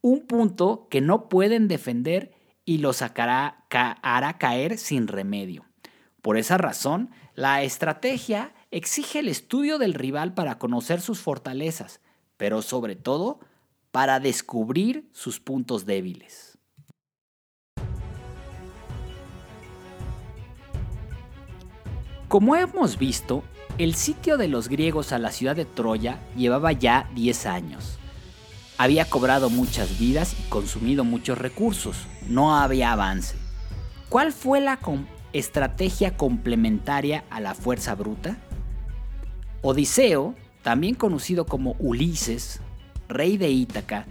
un 0.00 0.26
punto 0.26 0.86
que 0.90 1.00
no 1.00 1.28
pueden 1.28 1.68
defender 1.68 2.32
y 2.64 2.78
los 2.78 3.02
hará 3.02 4.36
caer 4.38 4.78
sin 4.78 5.08
remedio. 5.08 5.64
Por 6.22 6.36
esa 6.36 6.58
razón, 6.58 7.10
la 7.34 7.62
estrategia 7.62 8.52
exige 8.70 9.20
el 9.20 9.28
estudio 9.28 9.78
del 9.78 9.94
rival 9.94 10.34
para 10.34 10.58
conocer 10.58 11.00
sus 11.00 11.20
fortalezas, 11.20 12.00
pero 12.36 12.62
sobre 12.62 12.96
todo 12.96 13.40
para 13.90 14.20
descubrir 14.20 15.08
sus 15.12 15.40
puntos 15.40 15.86
débiles. 15.86 16.58
Como 22.28 22.56
hemos 22.56 22.98
visto, 22.98 23.42
el 23.78 23.94
sitio 23.94 24.36
de 24.36 24.48
los 24.48 24.68
griegos 24.68 25.12
a 25.12 25.18
la 25.18 25.30
ciudad 25.32 25.56
de 25.56 25.64
Troya 25.64 26.20
llevaba 26.36 26.72
ya 26.72 27.08
10 27.14 27.46
años. 27.46 27.97
Había 28.80 29.06
cobrado 29.06 29.50
muchas 29.50 29.98
vidas 29.98 30.36
y 30.38 30.48
consumido 30.48 31.02
muchos 31.02 31.36
recursos. 31.36 32.06
No 32.28 32.56
había 32.56 32.92
avance. 32.92 33.34
¿Cuál 34.08 34.32
fue 34.32 34.60
la, 34.60 34.78
estrategia 35.32 36.16
complementaria 36.16 37.24
a 37.28 37.40
la 37.40 37.56
fuerza 37.56 37.96
bruta? 37.96 38.38
Odiseo, 39.62 40.36
también 40.62 40.94
conocido 40.94 41.44
como 41.44 41.74
Ulises, 41.80 42.60
rey 43.08 43.36
de 43.36 43.50
Ítaca, 43.50 44.06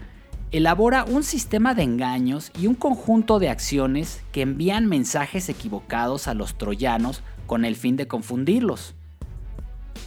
elabora 0.51 1.05
un 1.05 1.23
sistema 1.23 1.73
de 1.73 1.83
engaños 1.83 2.51
y 2.59 2.67
un 2.67 2.75
conjunto 2.75 3.39
de 3.39 3.49
acciones 3.49 4.21
que 4.33 4.41
envían 4.41 4.85
mensajes 4.85 5.47
equivocados 5.47 6.27
a 6.27 6.33
los 6.33 6.57
troyanos 6.57 7.23
con 7.45 7.63
el 7.63 7.77
fin 7.77 7.95
de 7.95 8.09
confundirlos. 8.09 8.96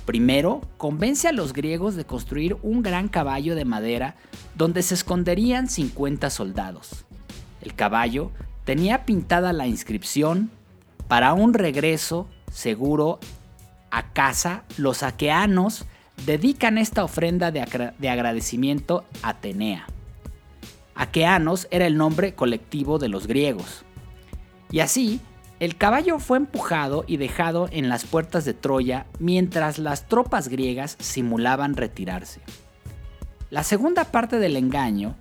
Primero, 0.04 0.61
convence 0.76 1.28
a 1.28 1.32
los 1.32 1.52
griegos 1.52 1.94
de 1.94 2.04
construir 2.04 2.56
un 2.62 2.82
gran 2.82 3.09
caballo 3.09 3.54
de 3.54 3.64
madera 3.64 4.16
donde 4.54 4.82
se 4.82 4.94
esconderían 4.94 5.68
50 5.68 6.30
soldados. 6.30 7.04
El 7.61 7.75
caballo 7.75 8.30
tenía 8.64 9.04
pintada 9.04 9.52
la 9.52 9.66
inscripción 9.66 10.50
para 11.09 11.32
un 11.32 11.54
regreso 11.54 12.28
seguro 12.52 13.18
a 13.90 14.12
casa, 14.12 14.64
los 14.76 15.02
aqueanos 15.02 15.85
dedican 16.25 16.78
esta 16.78 17.02
ofrenda 17.02 17.50
de, 17.50 17.61
agradecimiento 18.09 19.04
a 19.23 19.30
Atenea. 19.30 19.87
Aqueanos 20.94 21.66
era 21.70 21.87
el 21.87 21.97
nombre 21.97 22.35
colectivo 22.35 22.99
de 22.99 23.09
los 23.09 23.26
griegos. 23.26 23.85
Y 24.70 24.80
así, 24.80 25.20
el 25.61 25.76
caballo 25.76 26.19
fue 26.19 26.38
empujado 26.38 27.05
y 27.07 27.17
dejado 27.19 27.69
en 27.71 27.88
las 27.88 28.05
puertas 28.05 28.45
de 28.45 28.55
Troya 28.55 29.07
mientras 29.19 29.79
las 29.79 30.09
tropas 30.09 30.49
griegas 30.49 30.97
simulaban 30.99 31.76
retirarse. 31.76 32.40
La 33.50 33.62
segunda 33.62 34.05
parte 34.05 34.38
del 34.38 34.57
engaño 34.57 35.17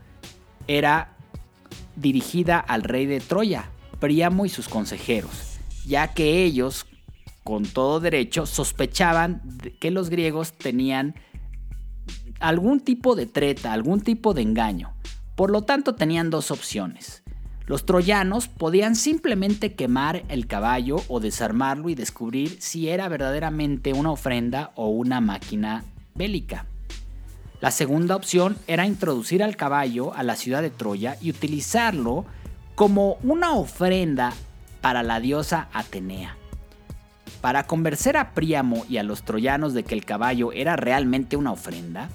era 0.68 1.16
dirigida 1.96 2.60
al 2.60 2.84
rey 2.84 3.06
de 3.06 3.20
Troya, 3.20 3.70
Príamo 4.00 4.46
y 4.46 4.50
sus 4.50 4.70
consejeros, 4.70 5.60
ya 5.86 6.14
que 6.14 6.44
ellos 6.44 6.86
con 7.50 7.64
todo 7.64 8.00
derecho, 8.00 8.46
sospechaban 8.46 9.42
que 9.80 9.90
los 9.90 10.12
griegos 10.12 10.54
tenían 10.54 11.16
algún 12.40 12.80
tipo 12.80 13.16
de 13.16 13.26
treta, 13.26 13.74
algún 13.74 14.02
tipo 14.02 14.36
de 14.36 14.44
engaño. 14.44 14.94
Por 15.36 15.50
lo 15.50 15.64
tanto, 15.64 15.96
tenían 15.96 16.30
dos 16.30 16.52
opciones. 16.52 17.24
Los 17.70 17.86
troyanos 17.86 18.48
podían 18.48 18.96
simplemente 18.96 19.76
quemar 19.76 20.24
el 20.28 20.48
caballo 20.48 21.04
o 21.08 21.20
desarmarlo 21.20 21.90
y 21.90 21.94
descubrir 21.94 22.58
si 22.60 22.90
era 22.90 23.08
verdaderamente 23.08 23.94
una 23.94 24.10
ofrenda 24.10 24.72
o 24.74 24.88
una 24.88 25.22
máquina 25.22 25.84
bélica. 26.16 26.66
La 27.62 27.70
segunda 27.70 28.16
opción 28.16 28.58
era 28.66 28.88
introducir 28.88 29.44
al 29.44 29.56
caballo 29.56 30.16
a 30.16 30.24
la 30.24 30.36
ciudad 30.36 30.64
de 30.64 30.72
Troya 30.72 31.18
y 31.22 31.30
utilizarlo 31.30 32.26
como 32.74 33.20
una 33.22 33.54
ofrenda 33.54 34.34
para 34.82 35.04
la 35.04 35.20
diosa 35.20 35.70
Atenea. 35.72 36.38
Para 37.40 37.68
convencer 37.68 38.18
a 38.18 38.34
Príamo 38.34 38.84
y 38.90 38.98
a 38.98 39.04
los 39.04 39.22
troyanos 39.22 39.76
de 39.76 39.84
que 39.84 39.94
el 39.94 40.06
caballo 40.06 40.54
era 40.54 40.76
realmente 40.76 41.38
una 41.38 41.52
ofrenda, 41.52 42.10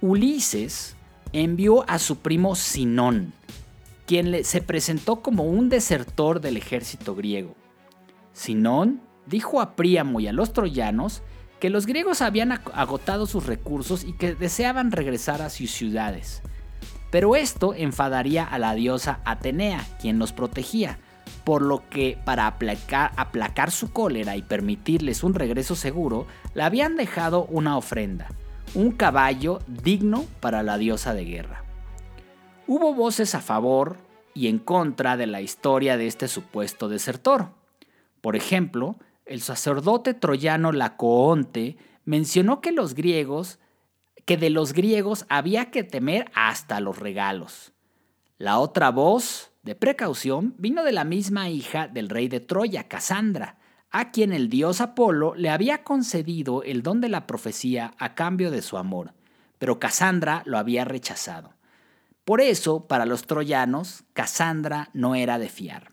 Ulises 0.00 0.94
envió 1.32 1.90
a 1.90 1.98
su 1.98 2.18
primo 2.18 2.54
Sinón, 2.54 3.32
quien 4.12 4.44
se 4.44 4.60
presentó 4.60 5.22
como 5.22 5.44
un 5.44 5.70
desertor 5.70 6.42
del 6.42 6.58
ejército 6.58 7.14
griego. 7.14 7.54
Sinón 8.34 9.00
dijo 9.24 9.62
a 9.62 9.74
Príamo 9.74 10.20
y 10.20 10.26
a 10.26 10.34
los 10.34 10.52
troyanos 10.52 11.22
que 11.60 11.70
los 11.70 11.86
griegos 11.86 12.20
habían 12.20 12.52
agotado 12.52 13.24
sus 13.24 13.46
recursos 13.46 14.04
y 14.04 14.12
que 14.12 14.34
deseaban 14.34 14.92
regresar 14.92 15.40
a 15.40 15.48
sus 15.48 15.70
ciudades. 15.70 16.42
Pero 17.10 17.36
esto 17.36 17.72
enfadaría 17.72 18.44
a 18.44 18.58
la 18.58 18.74
diosa 18.74 19.20
Atenea, 19.24 19.82
quien 19.98 20.18
los 20.18 20.34
protegía, 20.34 20.98
por 21.44 21.62
lo 21.62 21.88
que 21.88 22.18
para 22.22 22.46
aplacar, 22.46 23.70
su 23.70 23.94
cólera 23.94 24.36
y 24.36 24.42
permitirles 24.42 25.24
un 25.24 25.32
regreso 25.32 25.74
seguro, 25.74 26.26
le 26.52 26.64
habían 26.64 26.96
dejado 26.96 27.46
una 27.46 27.78
ofrenda, 27.78 28.28
un 28.74 28.92
caballo 28.92 29.60
digno 29.68 30.26
para 30.40 30.62
la 30.62 30.76
diosa 30.76 31.14
de 31.14 31.24
guerra. 31.24 31.71
Hubo 32.66 32.94
voces 32.94 33.34
a 33.34 33.40
favor 33.40 33.96
y 34.34 34.48
en 34.48 34.58
contra 34.58 35.16
de 35.16 35.26
la 35.26 35.40
historia 35.40 35.96
de 35.96 36.06
este 36.06 36.28
supuesto 36.28 36.88
desertor. 36.88 37.50
Por 38.20 38.36
ejemplo, 38.36 38.96
el 39.26 39.40
sacerdote 39.40 40.14
troyano 40.14 40.72
Lacoonte 40.72 41.76
mencionó 42.04 42.60
que 42.60 42.72
los 42.72 42.94
griegos 42.94 43.58
que 44.24 44.36
de 44.36 44.50
los 44.50 44.72
griegos 44.72 45.26
había 45.28 45.70
que 45.70 45.82
temer 45.82 46.30
hasta 46.34 46.80
los 46.80 46.98
regalos. 46.98 47.72
La 48.38 48.58
otra 48.58 48.90
voz 48.90 49.52
de 49.62 49.74
precaución 49.74 50.54
vino 50.58 50.84
de 50.84 50.92
la 50.92 51.04
misma 51.04 51.48
hija 51.48 51.88
del 51.88 52.08
rey 52.08 52.28
de 52.28 52.40
Troya, 52.40 52.88
Casandra, 52.88 53.58
a 53.90 54.10
quien 54.10 54.32
el 54.32 54.48
dios 54.48 54.80
Apolo 54.80 55.34
le 55.34 55.50
había 55.50 55.84
concedido 55.84 56.62
el 56.62 56.82
don 56.82 57.00
de 57.00 57.08
la 57.08 57.26
profecía 57.26 57.94
a 57.98 58.14
cambio 58.14 58.50
de 58.50 58.62
su 58.62 58.78
amor, 58.78 59.12
pero 59.58 59.78
Casandra 59.78 60.42
lo 60.46 60.58
había 60.58 60.84
rechazado. 60.84 61.54
Por 62.24 62.40
eso, 62.40 62.86
para 62.86 63.06
los 63.06 63.26
troyanos, 63.26 64.04
Casandra 64.12 64.90
no 64.92 65.14
era 65.14 65.38
de 65.38 65.48
fiar. 65.48 65.92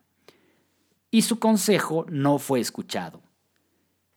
Y 1.12 1.24
su 1.24 1.40
consejo 1.40 2.06
no 2.10 2.38
fue 2.38 2.60
escuchado. 2.60 3.24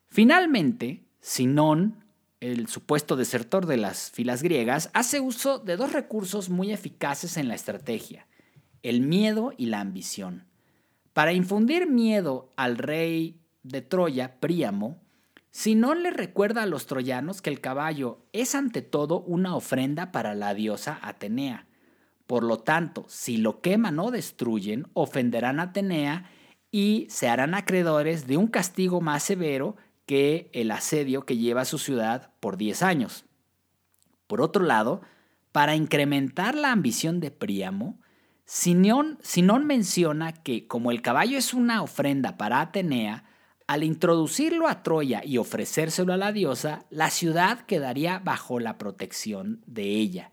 Finalmente, 0.09 1.05
Sinón, 1.21 2.05
el 2.41 2.69
supuesto 2.69 3.17
desertor 3.17 3.67
de 3.67 3.79
las 3.79 4.11
filas 4.11 4.43
griegas, 4.43 4.91
hace 4.93 5.21
uso 5.21 5.59
de 5.59 5.77
dos 5.77 5.93
recursos 5.93 6.51
muy 6.51 6.73
eficaces 6.73 7.37
en 7.37 7.49
la 7.49 7.55
estrategia 7.55 8.27
el 8.83 9.01
miedo 9.01 9.53
y 9.57 9.67
la 9.67 9.81
ambición. 9.81 10.45
Para 11.13 11.33
infundir 11.33 11.89
miedo 11.89 12.51
al 12.57 12.79
rey 12.79 13.41
de 13.63 13.83
Troya, 13.83 14.41
Príamo, 14.41 15.01
no 15.77 15.95
le 15.95 16.11
recuerda 16.11 16.63
a 16.63 16.67
los 16.67 16.87
troyanos 16.87 17.43
que 17.43 17.51
el 17.51 17.61
caballo 17.61 18.25
es 18.33 18.55
ante 18.55 18.83
todo 18.83 19.21
una 19.21 19.55
ofrenda 19.55 20.11
para 20.11 20.35
la 20.35 20.55
diosa 20.55 20.99
Atenea. 21.03 21.67
Por 22.27 22.45
lo 22.45 22.59
tanto, 22.59 23.05
si 23.09 23.37
lo 23.37 23.61
queman 23.61 23.99
o 23.99 24.11
destruyen, 24.11 24.87
ofenderán 24.95 25.61
a 25.61 25.65
Atenea 25.65 26.31
y 26.71 27.07
se 27.11 27.29
harán 27.29 27.55
acreedores 27.55 28.27
de 28.27 28.37
un 28.37 28.47
castigo 28.47 29.01
más 29.01 29.23
severo 29.23 29.77
que 30.07 30.51
el 30.53 30.71
asedio 30.71 31.25
que 31.27 31.37
lleva 31.37 31.63
a 31.63 31.67
su 31.67 31.79
ciudad 31.79 32.31
por 32.41 32.57
10 32.57 32.83
años. 32.83 33.25
Por 34.27 34.41
otro 34.41 34.65
lado, 34.65 35.03
para 35.53 35.77
incrementar 35.77 36.55
la 36.55 36.73
ambición 36.73 37.21
de 37.21 37.31
Príamo, 37.31 38.01
Sinón, 38.45 39.19
menciona 39.65 40.33
que 40.33 40.67
como 40.67 40.91
el 40.91 41.03
caballo 41.03 41.39
es 41.39 41.55
una 41.55 41.83
ofrenda 41.83 42.37
para 42.37 42.61
Atenea, 42.61 43.25
al 43.67 43.85
introducirlo 43.85 44.69
a 44.69 44.83
Troya 44.83 45.23
y 45.25 45.39
ofrecérselo 45.39 46.13
a 46.13 46.17
la 46.17 46.33
diosa, 46.33 46.85
la 46.91 47.11
ciudad 47.11 47.61
quedaría 47.61 48.19
bajo 48.19 48.59
la 48.59 48.77
protección 48.77 49.63
de 49.67 49.85
ella, 49.85 50.32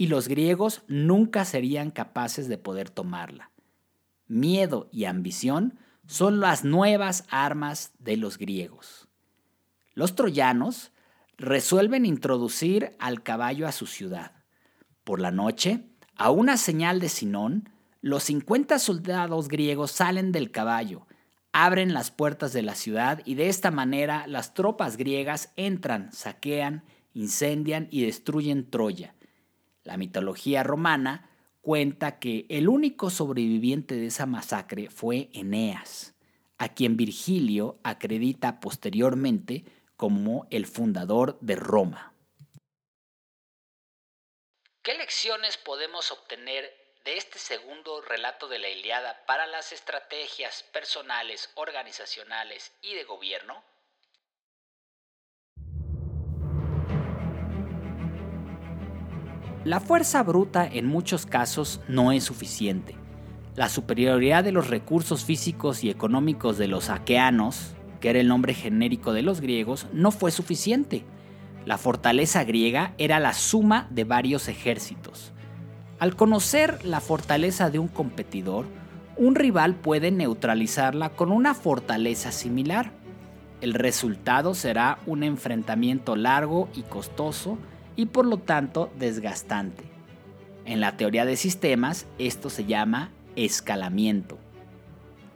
y 0.00 0.06
los 0.06 0.28
griegos 0.28 0.80
nunca 0.88 1.44
serían 1.44 1.90
capaces 1.90 2.48
de 2.48 2.56
poder 2.56 2.88
tomarla. 2.88 3.50
Miedo 4.28 4.88
y 4.92 5.04
ambición 5.04 5.78
son 6.06 6.40
las 6.40 6.64
nuevas 6.64 7.26
armas 7.28 7.92
de 7.98 8.16
los 8.16 8.38
griegos. 8.38 9.08
Los 9.92 10.14
troyanos 10.14 10.90
resuelven 11.36 12.06
introducir 12.06 12.96
al 12.98 13.22
caballo 13.22 13.68
a 13.68 13.72
su 13.72 13.86
ciudad. 13.86 14.32
Por 15.04 15.20
la 15.20 15.32
noche, 15.32 15.84
a 16.16 16.30
una 16.30 16.56
señal 16.56 16.98
de 16.98 17.10
Sinón, 17.10 17.68
los 18.00 18.22
50 18.22 18.78
soldados 18.78 19.48
griegos 19.48 19.90
salen 19.90 20.32
del 20.32 20.50
caballo, 20.50 21.06
abren 21.52 21.92
las 21.92 22.10
puertas 22.10 22.54
de 22.54 22.62
la 22.62 22.74
ciudad 22.74 23.20
y 23.26 23.34
de 23.34 23.50
esta 23.50 23.70
manera 23.70 24.26
las 24.26 24.54
tropas 24.54 24.96
griegas 24.96 25.52
entran, 25.56 26.10
saquean, 26.10 26.84
incendian 27.12 27.86
y 27.90 28.06
destruyen 28.06 28.70
Troya. 28.70 29.14
La 29.82 29.96
mitología 29.96 30.62
romana 30.62 31.30
cuenta 31.60 32.18
que 32.18 32.46
el 32.48 32.68
único 32.68 33.10
sobreviviente 33.10 33.94
de 33.94 34.06
esa 34.06 34.26
masacre 34.26 34.90
fue 34.90 35.30
Eneas, 35.32 36.14
a 36.58 36.74
quien 36.74 36.96
Virgilio 36.96 37.78
acredita 37.82 38.60
posteriormente 38.60 39.64
como 39.96 40.46
el 40.50 40.66
fundador 40.66 41.38
de 41.40 41.56
Roma. 41.56 42.14
¿Qué 44.82 44.94
lecciones 44.96 45.58
podemos 45.58 46.10
obtener 46.10 46.64
de 47.04 47.16
este 47.16 47.38
segundo 47.38 48.00
relato 48.02 48.48
de 48.48 48.58
la 48.58 48.68
Iliada 48.68 49.24
para 49.26 49.46
las 49.46 49.72
estrategias 49.72 50.62
personales, 50.72 51.50
organizacionales 51.54 52.72
y 52.82 52.94
de 52.94 53.04
gobierno? 53.04 53.62
La 59.64 59.80
fuerza 59.80 60.22
bruta 60.22 60.66
en 60.66 60.86
muchos 60.86 61.26
casos 61.26 61.80
no 61.88 62.12
es 62.12 62.24
suficiente. 62.24 62.94
La 63.56 63.68
superioridad 63.68 64.44
de 64.44 64.52
los 64.52 64.68
recursos 64.68 65.24
físicos 65.24 65.84
y 65.84 65.90
económicos 65.90 66.56
de 66.58 66.68
los 66.68 66.88
aqueanos, 66.88 67.74
que 68.00 68.10
era 68.10 68.20
el 68.20 68.28
nombre 68.28 68.54
genérico 68.54 69.12
de 69.12 69.22
los 69.22 69.40
griegos, 69.40 69.86
no 69.92 70.10
fue 70.10 70.30
suficiente 70.30 71.04
la 71.66 71.76
fortaleza 71.76 72.44
griega 72.44 72.94
era 72.96 73.20
la 73.20 73.34
suma 73.34 73.86
de 73.90 74.04
varios 74.04 74.48
ejércitos. 74.48 75.32
Al 75.98 76.16
conocer 76.16 76.84
la 76.84 77.00
fortaleza 77.00 77.70
de 77.70 77.78
un 77.78 77.88
competidor, 77.88 78.64
un 79.16 79.34
rival 79.34 79.74
puede 79.74 80.10
neutralizarla 80.10 81.10
con 81.10 81.30
una 81.30 81.54
fortaleza 81.54 82.32
similar. 82.32 82.92
El 83.60 83.74
resultado 83.74 84.54
será 84.54 84.98
un 85.04 85.22
enfrentamiento 85.22 86.16
largo 86.16 86.70
y 86.74 86.82
costoso 86.82 87.58
y 88.00 88.06
por 88.06 88.24
lo 88.24 88.38
tanto 88.38 88.90
desgastante. 88.98 89.84
En 90.64 90.80
la 90.80 90.96
teoría 90.96 91.26
de 91.26 91.36
sistemas, 91.36 92.06
esto 92.18 92.48
se 92.48 92.64
llama 92.64 93.10
escalamiento. 93.36 94.38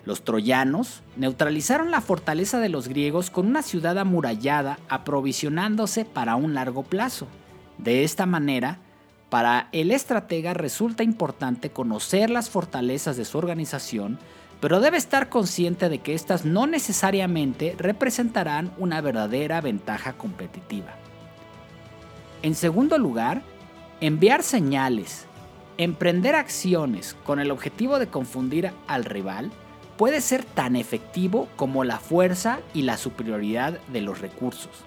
Los 0.06 0.24
troyanos 0.24 1.02
neutralizaron 1.16 1.90
la 1.90 2.00
fortaleza 2.00 2.60
de 2.60 2.70
los 2.70 2.88
griegos 2.88 3.28
con 3.28 3.46
una 3.46 3.60
ciudad 3.60 3.98
amurallada 3.98 4.78
aprovisionándose 4.88 6.06
para 6.06 6.36
un 6.36 6.54
largo 6.54 6.84
plazo. 6.84 7.26
De 7.76 8.02
esta 8.02 8.24
manera, 8.24 8.78
para 9.28 9.68
el 9.72 9.90
estratega 9.90 10.54
resulta 10.54 11.02
importante 11.02 11.68
conocer 11.68 12.30
las 12.30 12.48
fortalezas 12.48 13.18
de 13.18 13.26
su 13.26 13.36
organización, 13.36 14.18
pero 14.62 14.80
debe 14.80 14.96
estar 14.96 15.28
consciente 15.28 15.90
de 15.90 15.98
que 15.98 16.14
éstas 16.14 16.46
no 16.46 16.66
necesariamente 16.66 17.74
representarán 17.76 18.72
una 18.78 19.02
verdadera 19.02 19.60
ventaja 19.60 20.14
competitiva. 20.14 21.03
En 22.44 22.54
segundo 22.54 22.98
lugar, 22.98 23.40
enviar 24.02 24.42
señales, 24.42 25.24
emprender 25.78 26.34
acciones 26.34 27.16
con 27.24 27.40
el 27.40 27.50
objetivo 27.50 27.98
de 27.98 28.08
confundir 28.08 28.70
al 28.86 29.06
rival 29.06 29.50
puede 29.96 30.20
ser 30.20 30.44
tan 30.44 30.76
efectivo 30.76 31.48
como 31.56 31.84
la 31.84 31.98
fuerza 31.98 32.58
y 32.74 32.82
la 32.82 32.98
superioridad 32.98 33.80
de 33.88 34.02
los 34.02 34.20
recursos. 34.20 34.84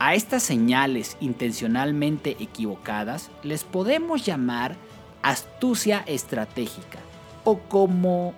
A 0.00 0.16
estas 0.16 0.42
señales 0.42 1.16
intencionalmente 1.20 2.30
equivocadas 2.40 3.30
les 3.44 3.62
podemos 3.62 4.26
llamar 4.26 4.74
astucia 5.22 6.02
estratégica 6.08 6.98
o 7.44 7.60
como 7.60 8.34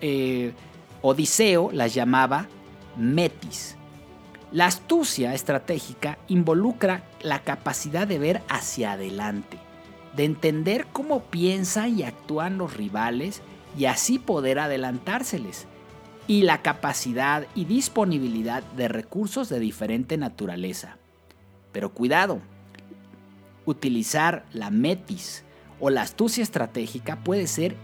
eh, 0.00 0.52
Odiseo 1.02 1.70
las 1.72 1.92
llamaba 1.92 2.46
metis. 2.96 3.77
La 4.50 4.64
astucia 4.64 5.34
estratégica 5.34 6.18
involucra 6.26 7.02
la 7.20 7.40
capacidad 7.40 8.06
de 8.06 8.18
ver 8.18 8.42
hacia 8.48 8.92
adelante, 8.92 9.58
de 10.16 10.24
entender 10.24 10.86
cómo 10.92 11.24
piensan 11.24 11.98
y 11.98 12.02
actúan 12.02 12.56
los 12.56 12.74
rivales 12.74 13.42
y 13.76 13.84
así 13.84 14.18
poder 14.18 14.58
adelantárseles, 14.58 15.66
y 16.26 16.42
la 16.42 16.62
capacidad 16.62 17.46
y 17.54 17.66
disponibilidad 17.66 18.62
de 18.62 18.88
recursos 18.88 19.48
de 19.50 19.60
diferente 19.60 20.16
naturaleza. 20.16 20.96
Pero 21.72 21.92
cuidado, 21.92 22.40
utilizar 23.66 24.46
la 24.52 24.70
metis 24.70 25.44
o 25.78 25.90
la 25.90 26.02
astucia 26.02 26.42
estratégica 26.42 27.16
puede 27.16 27.46
ser 27.46 27.76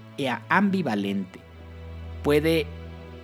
ambivalente. 0.49 1.41
Puede 2.23 2.67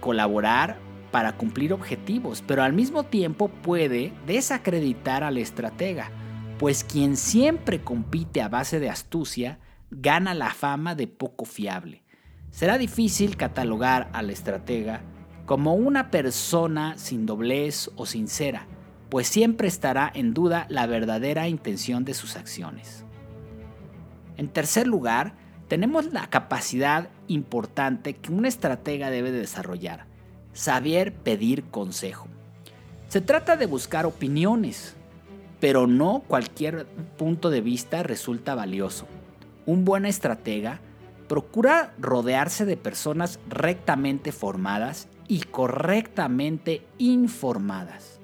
colaborar 0.00 0.78
para 1.10 1.36
cumplir 1.36 1.72
objetivos, 1.72 2.42
pero 2.46 2.62
al 2.62 2.72
mismo 2.72 3.04
tiempo 3.04 3.48
puede 3.48 4.12
desacreditar 4.26 5.24
al 5.24 5.38
estratega, 5.38 6.10
pues 6.58 6.84
quien 6.84 7.16
siempre 7.16 7.82
compite 7.82 8.42
a 8.42 8.48
base 8.48 8.80
de 8.80 8.90
astucia 8.90 9.58
gana 9.90 10.34
la 10.34 10.50
fama 10.50 10.94
de 10.94 11.06
poco 11.06 11.44
fiable. 11.44 12.04
Será 12.50 12.78
difícil 12.78 13.36
catalogar 13.36 14.10
al 14.12 14.30
estratega 14.30 15.02
como 15.46 15.74
una 15.74 16.10
persona 16.10 16.96
sin 16.96 17.26
doblez 17.26 17.90
o 17.96 18.06
sincera, 18.06 18.66
pues 19.08 19.26
siempre 19.26 19.66
estará 19.66 20.10
en 20.14 20.32
duda 20.32 20.66
la 20.68 20.86
verdadera 20.86 21.48
intención 21.48 22.04
de 22.04 22.14
sus 22.14 22.36
acciones. 22.36 23.04
En 24.36 24.48
tercer 24.48 24.86
lugar, 24.86 25.34
tenemos 25.66 26.12
la 26.12 26.28
capacidad 26.28 27.10
importante 27.28 28.14
que 28.14 28.32
un 28.32 28.46
estratega 28.46 29.10
debe 29.10 29.32
desarrollar, 29.32 30.06
saber 30.52 31.12
pedir 31.12 31.64
consejo. 31.64 32.26
Se 33.08 33.20
trata 33.20 33.56
de 33.56 33.66
buscar 33.66 34.06
opiniones, 34.06 34.94
pero 35.58 35.86
no 35.86 36.22
cualquier 36.26 36.86
punto 37.16 37.50
de 37.50 37.60
vista 37.60 38.02
resulta 38.02 38.54
valioso. 38.54 39.06
Un 39.66 39.84
buen 39.84 40.06
estratega 40.06 40.80
procura 41.28 41.94
rodearse 41.98 42.64
de 42.64 42.76
personas 42.76 43.38
rectamente 43.48 44.32
formadas 44.32 45.08
y 45.28 45.42
correctamente 45.42 46.82
informadas. 46.98 48.20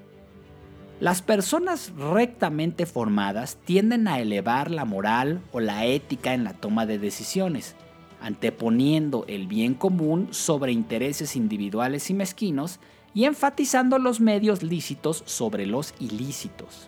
Las 0.99 1.21
personas 1.21 1.93
rectamente 1.95 2.85
formadas 2.85 3.57
tienden 3.63 4.07
a 4.07 4.19
elevar 4.19 4.71
la 4.71 4.83
moral 4.83 5.41
o 5.51 5.59
la 5.59 5.85
ética 5.85 6.33
en 6.33 6.43
la 6.43 6.53
toma 6.53 6.85
de 6.85 6.97
decisiones, 6.97 7.75
anteponiendo 8.21 9.25
el 9.27 9.47
bien 9.47 9.73
común 9.73 10.29
sobre 10.31 10.71
intereses 10.71 11.35
individuales 11.35 12.09
y 12.09 12.13
mezquinos 12.13 12.79
y 13.13 13.25
enfatizando 13.25 13.99
los 13.99 14.19
medios 14.19 14.63
lícitos 14.63 15.23
sobre 15.25 15.65
los 15.65 15.93
ilícitos. 15.99 16.87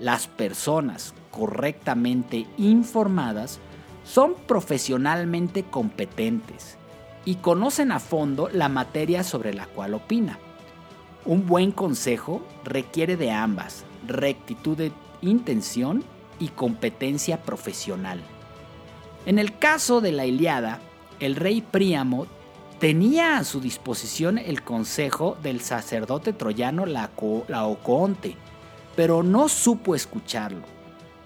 Las 0.00 0.26
personas 0.26 1.14
correctamente 1.30 2.46
informadas 2.58 3.60
son 4.04 4.34
profesionalmente 4.46 5.62
competentes 5.62 6.76
y 7.24 7.36
conocen 7.36 7.92
a 7.92 8.00
fondo 8.00 8.48
la 8.52 8.68
materia 8.68 9.22
sobre 9.22 9.54
la 9.54 9.66
cual 9.66 9.94
opina. 9.94 10.38
Un 11.24 11.46
buen 11.46 11.72
consejo 11.72 12.44
requiere 12.64 13.16
de 13.16 13.30
ambas, 13.30 13.84
rectitud 14.06 14.76
de 14.76 14.92
intención 15.22 16.04
y 16.38 16.48
competencia 16.48 17.40
profesional. 17.42 18.20
En 19.26 19.38
el 19.38 19.58
caso 19.58 20.00
de 20.00 20.12
la 20.12 20.26
Iliada, 20.26 20.80
el 21.20 21.36
rey 21.36 21.62
Príamo 21.62 22.26
tenía 22.78 23.38
a 23.38 23.44
su 23.44 23.60
disposición 23.60 24.38
el 24.38 24.62
consejo 24.62 25.36
del 25.42 25.60
sacerdote 25.60 26.32
troyano 26.32 26.84
Laocoonte, 26.86 28.36
pero 28.96 29.22
no 29.22 29.48
supo 29.48 29.94
escucharlo. 29.94 30.62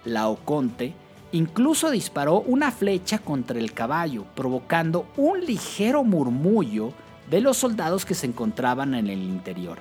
Laoconte 0.05 0.95
Incluso 1.31 1.91
disparó 1.91 2.41
una 2.41 2.71
flecha 2.71 3.19
contra 3.19 3.59
el 3.59 3.75
caballo, 3.75 4.25
provocando 4.35 5.07
un 5.17 5.45
ligero 5.45 6.03
murmullo 6.03 6.95
de 7.29 7.43
los 7.43 7.59
soldados 7.59 8.07
que 8.07 8.15
se 8.15 8.27
encontraban 8.27 8.95
en 8.95 9.09
el 9.09 9.23
interior. 9.23 9.79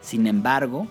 Sin 0.00 0.26
embargo, 0.26 0.88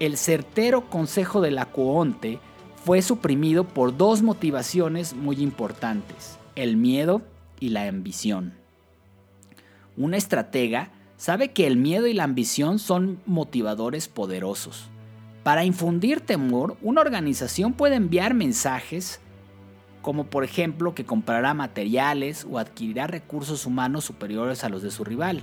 el 0.00 0.16
certero 0.16 0.90
consejo 0.90 1.40
de 1.40 1.52
la 1.52 1.66
Coonte 1.66 2.40
fue 2.84 3.00
suprimido 3.00 3.64
por 3.64 3.96
dos 3.96 4.20
motivaciones 4.20 5.14
muy 5.14 5.36
importantes, 5.40 6.38
el 6.54 6.76
miedo 6.76 7.22
y 7.58 7.70
la 7.70 7.88
ambición. 7.88 8.52
Un 9.96 10.12
estratega 10.12 10.90
sabe 11.16 11.52
que 11.52 11.66
el 11.66 11.78
miedo 11.78 12.06
y 12.06 12.12
la 12.12 12.24
ambición 12.24 12.78
son 12.78 13.20
motivadores 13.24 14.08
poderosos. 14.08 14.90
Para 15.42 15.64
infundir 15.64 16.20
temor, 16.20 16.76
una 16.82 17.00
organización 17.00 17.72
puede 17.72 17.96
enviar 17.96 18.34
mensajes 18.34 19.20
como 20.02 20.24
por 20.26 20.44
ejemplo 20.44 20.94
que 20.94 21.06
comprará 21.06 21.54
materiales 21.54 22.46
o 22.50 22.58
adquirirá 22.58 23.06
recursos 23.06 23.64
humanos 23.64 24.04
superiores 24.04 24.62
a 24.62 24.68
los 24.68 24.82
de 24.82 24.90
su 24.90 25.02
rival. 25.02 25.42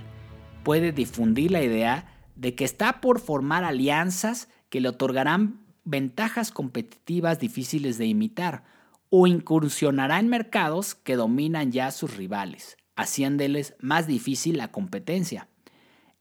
Puede 0.62 0.92
difundir 0.92 1.50
la 1.50 1.64
idea 1.64 2.06
de 2.36 2.54
que 2.54 2.64
está 2.64 3.00
por 3.00 3.18
formar 3.18 3.64
alianzas 3.64 4.48
que 4.70 4.80
le 4.80 4.88
otorgarán 4.88 5.61
ventajas 5.84 6.50
competitivas 6.50 7.38
difíciles 7.38 7.98
de 7.98 8.06
imitar 8.06 8.64
o 9.10 9.26
incursionará 9.26 10.18
en 10.18 10.28
mercados 10.28 10.94
que 10.94 11.16
dominan 11.16 11.72
ya 11.72 11.90
sus 11.90 12.16
rivales, 12.16 12.78
haciéndoles 12.96 13.74
más 13.78 14.06
difícil 14.06 14.56
la 14.56 14.72
competencia. 14.72 15.48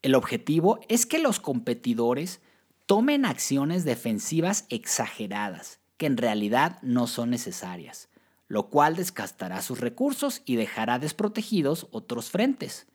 El 0.01 0.15
objetivo 0.15 0.79
es 0.89 1.05
que 1.05 1.19
los 1.19 1.39
competidores 1.39 2.41
tomen 2.87 3.23
acciones 3.25 3.85
defensivas 3.85 4.65
exageradas, 4.69 5.79
que 5.97 6.07
en 6.07 6.17
realidad 6.17 6.79
no 6.81 7.07
son 7.07 7.29
necesarias, 7.29 8.09
lo 8.47 8.69
cual 8.69 8.95
desgastará 8.95 9.61
sus 9.61 9.79
recursos 9.79 10.41
y 10.45 10.55
dejará 10.55 10.99
desprotegidos 10.99 11.87
otros 11.91 12.31
frentes. 12.31 12.87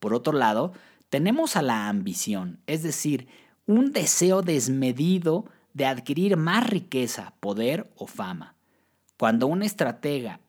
Por 0.00 0.12
otro 0.12 0.32
lado, 0.32 0.72
tenemos 1.08 1.56
a 1.56 1.62
la 1.62 1.88
ambición, 1.88 2.60
es 2.66 2.82
decir, 2.82 3.28
un 3.66 3.92
deseo 3.92 4.42
desmedido 4.42 5.46
de 5.74 5.86
adquirir 5.86 6.36
más 6.36 6.68
riqueza, 6.68 7.34
poder 7.40 7.90
o 7.96 8.06
fama. 8.06 8.56
Cuando 9.16 9.46
un 9.46 9.62
estratega 9.62 10.40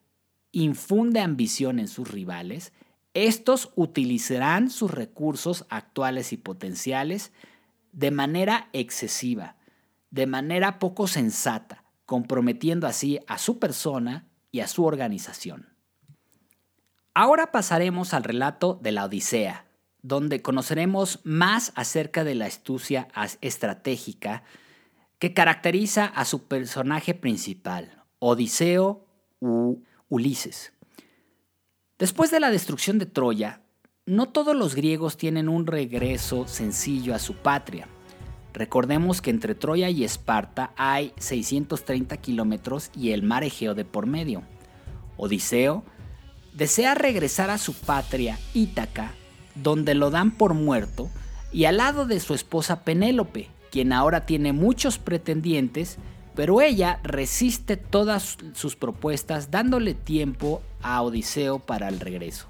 infunde 0.51 1.19
ambición 1.19 1.79
en 1.79 1.87
sus 1.87 2.09
rivales, 2.09 2.73
estos 3.13 3.71
utilizarán 3.75 4.69
sus 4.69 4.91
recursos 4.91 5.65
actuales 5.69 6.31
y 6.33 6.37
potenciales 6.37 7.31
de 7.91 8.11
manera 8.11 8.69
excesiva, 8.73 9.57
de 10.11 10.27
manera 10.27 10.79
poco 10.79 11.07
sensata, 11.07 11.83
comprometiendo 12.05 12.87
así 12.87 13.19
a 13.27 13.37
su 13.37 13.59
persona 13.59 14.27
y 14.51 14.61
a 14.61 14.67
su 14.67 14.85
organización. 14.85 15.69
Ahora 17.13 17.51
pasaremos 17.51 18.13
al 18.13 18.23
relato 18.23 18.79
de 18.81 18.93
la 18.93 19.05
Odisea, 19.05 19.65
donde 20.01 20.41
conoceremos 20.41 21.19
más 21.23 21.73
acerca 21.75 22.23
de 22.23 22.35
la 22.35 22.45
astucia 22.45 23.09
estratégica 23.41 24.43
que 25.21 25.35
caracteriza 25.35 26.05
a 26.05 26.25
su 26.25 26.47
personaje 26.47 27.13
principal, 27.13 28.03
Odiseo 28.17 29.05
u 29.39 29.83
Ulises. 30.09 30.73
Después 31.99 32.31
de 32.31 32.39
la 32.39 32.49
destrucción 32.49 32.97
de 32.97 33.05
Troya, 33.05 33.61
no 34.07 34.29
todos 34.29 34.55
los 34.55 34.73
griegos 34.73 35.17
tienen 35.17 35.47
un 35.47 35.67
regreso 35.67 36.47
sencillo 36.47 37.13
a 37.13 37.19
su 37.19 37.35
patria. 37.35 37.87
Recordemos 38.51 39.21
que 39.21 39.29
entre 39.29 39.53
Troya 39.53 39.91
y 39.91 40.03
Esparta 40.03 40.73
hay 40.75 41.13
630 41.19 42.17
kilómetros 42.17 42.89
y 42.95 43.11
el 43.11 43.21
mar 43.21 43.43
Egeo 43.43 43.75
de 43.75 43.85
por 43.85 44.07
medio. 44.07 44.41
Odiseo 45.17 45.83
desea 46.55 46.95
regresar 46.95 47.51
a 47.51 47.59
su 47.59 47.75
patria, 47.75 48.39
Ítaca, 48.55 49.13
donde 49.53 49.93
lo 49.93 50.09
dan 50.09 50.31
por 50.31 50.55
muerto, 50.55 51.11
y 51.53 51.65
al 51.65 51.77
lado 51.77 52.07
de 52.07 52.19
su 52.19 52.33
esposa 52.33 52.83
Penélope, 52.83 53.51
quien 53.71 53.93
ahora 53.93 54.25
tiene 54.25 54.53
muchos 54.53 54.99
pretendientes, 54.99 55.97
pero 56.35 56.61
ella 56.61 56.99
resiste 57.03 57.77
todas 57.77 58.37
sus 58.53 58.75
propuestas 58.75 59.49
dándole 59.49 59.93
tiempo 59.93 60.61
a 60.81 61.01
Odiseo 61.01 61.59
para 61.59 61.87
el 61.87 61.99
regreso. 61.99 62.47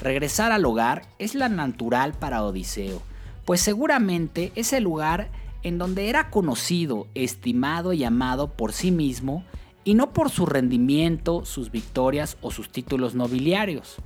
Regresar 0.00 0.50
al 0.50 0.64
hogar 0.64 1.02
es 1.18 1.34
la 1.34 1.48
natural 1.48 2.14
para 2.14 2.42
Odiseo, 2.42 3.02
pues 3.44 3.60
seguramente 3.60 4.50
es 4.54 4.72
el 4.72 4.84
lugar 4.84 5.30
en 5.62 5.78
donde 5.78 6.08
era 6.08 6.30
conocido, 6.30 7.06
estimado 7.14 7.92
y 7.92 8.04
amado 8.04 8.52
por 8.52 8.72
sí 8.72 8.90
mismo 8.90 9.44
y 9.84 9.94
no 9.94 10.12
por 10.12 10.30
su 10.30 10.46
rendimiento, 10.46 11.44
sus 11.44 11.70
victorias 11.70 12.36
o 12.40 12.50
sus 12.50 12.70
títulos 12.70 13.14
nobiliarios. 13.14 13.96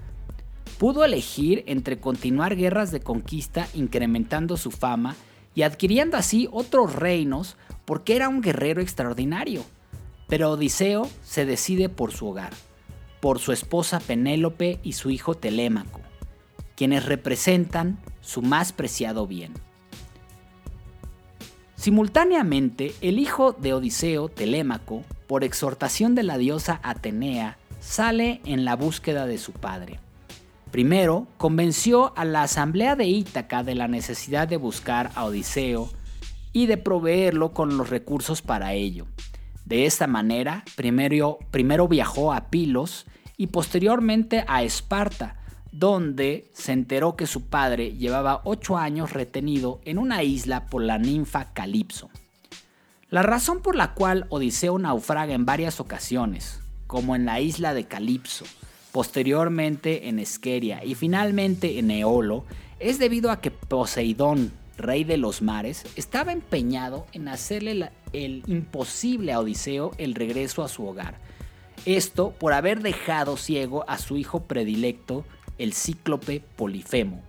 Pudo 0.79 1.05
elegir 1.05 1.65
entre 1.67 1.99
continuar 1.99 2.55
guerras 2.57 2.91
de 2.91 3.01
conquista 3.01 3.69
incrementando 3.75 4.57
su 4.57 4.71
fama 4.71 5.17
y 5.59 5.65
adquiriendo 5.65 6.17
así 6.17 6.49
otros 6.53 6.95
reinos 6.95 7.57
porque 7.85 8.15
era 8.15 8.29
un 8.29 8.43
guerrero 8.43 8.81
extraordinario. 8.81 9.65
Pero 10.29 10.53
Odiseo 10.53 11.11
se 11.25 11.47
decide 11.47 11.89
por 11.89 12.13
su 12.13 12.29
hogar, 12.29 12.53
por 13.19 13.41
su 13.41 13.51
esposa 13.51 13.99
Penélope 13.99 14.79
y 14.85 14.93
su 14.93 15.11
hijo 15.11 15.35
Telémaco, 15.35 16.01
quienes 16.77 17.07
representan 17.07 17.99
su 18.21 18.41
más 18.41 18.73
preciado 18.73 19.27
bien. 19.27 19.53
Simultáneamente, 21.75 22.95
el 23.01 23.19
hijo 23.19 23.51
de 23.51 23.75
Odiseo, 23.75 24.29
Telémaco, 24.29 25.03
por 25.27 25.43
exhortación 25.43 26.15
de 26.15 26.23
la 26.23 26.39
diosa 26.39 26.79
Atenea, 26.85 27.59
sale 27.81 28.41
en 28.45 28.65
la 28.65 28.77
búsqueda 28.77 29.27
de 29.27 29.39
su 29.39 29.51
padre. 29.51 29.99
Primero, 30.71 31.27
convenció 31.39 32.13
a 32.17 32.25
la 32.25 32.43
asamblea 32.43 32.95
de 32.95 33.07
Ítaca 33.07 33.63
de 33.63 33.75
la 33.75 33.89
necesidad 33.89 34.47
de 34.47 34.59
buscar 34.59 35.11
a 35.15 35.25
Odiseo 35.25 35.91
y 36.53 36.67
de 36.67 36.77
proveerlo 36.77 37.53
con 37.53 37.79
los 37.79 37.89
recursos 37.89 38.43
para 38.43 38.75
ello. 38.75 39.07
De 39.65 39.87
esta 39.87 40.07
manera, 40.07 40.65
primero, 40.77 41.39
primero 41.51 41.89
viajó 41.89 42.33
a 42.33 42.51
Pilos 42.51 43.07
y 43.37 43.47
posteriormente 43.49 44.45
a 44.47 44.63
Esparta, 44.63 45.37
donde 45.73 46.51
se 46.55 46.73
enteró 46.73 47.17
que 47.17 47.27
su 47.27 47.47
padre 47.47 47.97
llevaba 47.97 48.43
ocho 48.45 48.77
años 48.77 49.13
retenido 49.13 49.81
en 49.85 49.99
una 49.99 50.23
isla 50.23 50.67
por 50.67 50.83
la 50.83 50.99
ninfa 50.99 51.53
Calipso. 51.53 52.11
La 53.11 53.23
razón 53.23 53.61
por 53.63 53.75
la 53.75 53.95
cual 53.95 54.27
Odiseo 54.29 54.79
naufraga 54.79 55.33
en 55.33 55.47
varias 55.47 55.81
ocasiones, 55.81 56.61
como 56.87 57.17
en 57.17 57.25
la 57.25 57.41
isla 57.41 57.73
de 57.73 57.85
Calipso, 57.85 58.45
posteriormente 58.93 60.09
en 60.09 60.19
Esqueria 60.19 60.85
y 60.85 60.95
finalmente 60.95 61.79
en 61.79 61.91
Eolo, 61.91 62.45
es 62.81 62.99
debido 62.99 63.31
a 63.31 63.41
que 63.41 63.51
Poseidón, 63.51 64.53
rey 64.77 65.05
de 65.05 65.17
los 65.17 65.43
mares, 65.43 65.85
estaba 65.97 66.33
empeñado 66.33 67.07
en 67.13 67.29
hacerle 67.29 67.91
el 68.13 68.43
imposible 68.47 69.33
a 69.33 69.41
Odiseo 69.41 69.93
el 69.99 70.15
regreso 70.15 70.63
a 70.63 70.69
su 70.69 70.87
hogar. 70.87 71.19
Esto 71.85 72.31
por 72.31 72.53
haber 72.53 72.83
dejado 72.83 73.37
ciego 73.37 73.85
a 73.89 73.99
su 73.99 74.17
hijo 74.17 74.45
predilecto, 74.45 75.25
el 75.59 75.75
cíclope 75.75 76.43
Polifemo. 76.57 77.23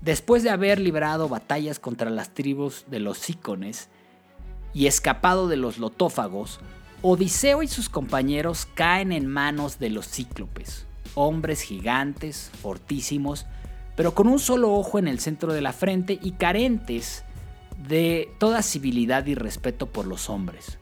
Después 0.00 0.42
de 0.42 0.50
haber 0.50 0.78
librado 0.78 1.28
batallas 1.28 1.78
contra 1.78 2.10
las 2.10 2.32
tribus 2.32 2.84
de 2.88 3.00
los 3.00 3.18
Sícones 3.18 3.88
y 4.72 4.86
escapado 4.86 5.48
de 5.48 5.56
los 5.56 5.78
lotófagos, 5.78 6.60
Odiseo 7.00 7.62
y 7.62 7.68
sus 7.68 7.88
compañeros 7.88 8.66
caen 8.74 9.12
en 9.12 9.28
manos 9.28 9.78
de 9.78 9.88
los 9.88 10.08
cíclopes, 10.08 10.84
hombres 11.14 11.62
gigantes, 11.62 12.50
fortísimos, 12.60 13.46
pero 13.94 14.14
con 14.14 14.26
un 14.26 14.40
solo 14.40 14.74
ojo 14.74 14.98
en 14.98 15.06
el 15.06 15.20
centro 15.20 15.52
de 15.52 15.60
la 15.60 15.72
frente 15.72 16.18
y 16.20 16.32
carentes 16.32 17.24
de 17.86 18.28
toda 18.40 18.62
civilidad 18.62 19.26
y 19.26 19.36
respeto 19.36 19.86
por 19.86 20.08
los 20.08 20.28
hombres. 20.28 20.80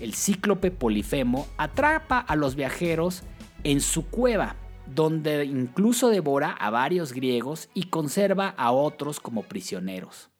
El 0.00 0.14
cíclope 0.14 0.70
Polifemo 0.70 1.46
atrapa 1.58 2.20
a 2.20 2.36
los 2.36 2.54
viajeros 2.54 3.22
en 3.64 3.82
su 3.82 4.06
cueva, 4.06 4.56
donde 4.86 5.44
incluso 5.44 6.08
devora 6.08 6.52
a 6.52 6.70
varios 6.70 7.12
griegos 7.12 7.68
y 7.74 7.84
conserva 7.84 8.48
a 8.56 8.72
otros 8.72 9.20
como 9.20 9.42
prisioneros. 9.42 10.30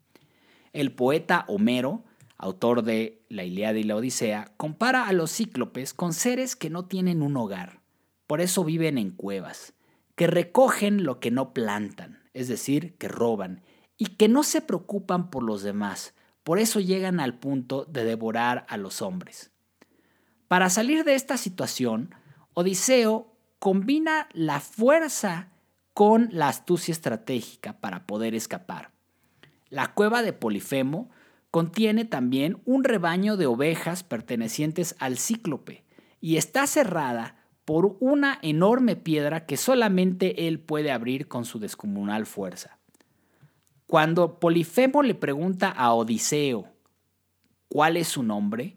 El 0.72 0.92
poeta 0.92 1.44
Homero 1.46 2.04
autor 2.36 2.82
de 2.82 3.22
La 3.28 3.44
Ilíada 3.44 3.78
y 3.78 3.84
la 3.84 3.96
Odisea, 3.96 4.52
compara 4.56 5.06
a 5.06 5.12
los 5.12 5.32
cíclopes 5.32 5.94
con 5.94 6.12
seres 6.12 6.56
que 6.56 6.70
no 6.70 6.86
tienen 6.86 7.22
un 7.22 7.36
hogar, 7.36 7.80
por 8.26 8.40
eso 8.40 8.64
viven 8.64 8.98
en 8.98 9.10
cuevas, 9.10 9.74
que 10.16 10.26
recogen 10.26 11.04
lo 11.04 11.20
que 11.20 11.30
no 11.30 11.52
plantan, 11.52 12.22
es 12.32 12.48
decir, 12.48 12.96
que 12.96 13.08
roban, 13.08 13.62
y 13.96 14.06
que 14.06 14.28
no 14.28 14.42
se 14.42 14.60
preocupan 14.60 15.30
por 15.30 15.42
los 15.42 15.62
demás, 15.62 16.14
por 16.42 16.58
eso 16.58 16.80
llegan 16.80 17.20
al 17.20 17.38
punto 17.38 17.84
de 17.84 18.04
devorar 18.04 18.66
a 18.68 18.76
los 18.76 19.02
hombres. 19.02 19.50
Para 20.48 20.70
salir 20.70 21.04
de 21.04 21.14
esta 21.14 21.36
situación, 21.36 22.14
Odiseo 22.52 23.34
combina 23.58 24.28
la 24.32 24.60
fuerza 24.60 25.48
con 25.94 26.28
la 26.32 26.48
astucia 26.48 26.92
estratégica 26.92 27.80
para 27.80 28.06
poder 28.06 28.34
escapar. 28.34 28.90
La 29.70 29.94
cueva 29.94 30.22
de 30.22 30.32
Polifemo 30.32 31.10
Contiene 31.54 32.04
también 32.04 32.60
un 32.64 32.82
rebaño 32.82 33.36
de 33.36 33.46
ovejas 33.46 34.02
pertenecientes 34.02 34.96
al 34.98 35.18
cíclope 35.18 35.84
y 36.20 36.36
está 36.36 36.66
cerrada 36.66 37.36
por 37.64 37.96
una 38.00 38.40
enorme 38.42 38.96
piedra 38.96 39.46
que 39.46 39.56
solamente 39.56 40.48
él 40.48 40.58
puede 40.58 40.90
abrir 40.90 41.28
con 41.28 41.44
su 41.44 41.60
descomunal 41.60 42.26
fuerza. 42.26 42.80
Cuando 43.86 44.40
Polifemo 44.40 45.04
le 45.04 45.14
pregunta 45.14 45.68
a 45.68 45.94
Odiseo 45.94 46.72
cuál 47.68 47.98
es 47.98 48.08
su 48.08 48.24
nombre, 48.24 48.76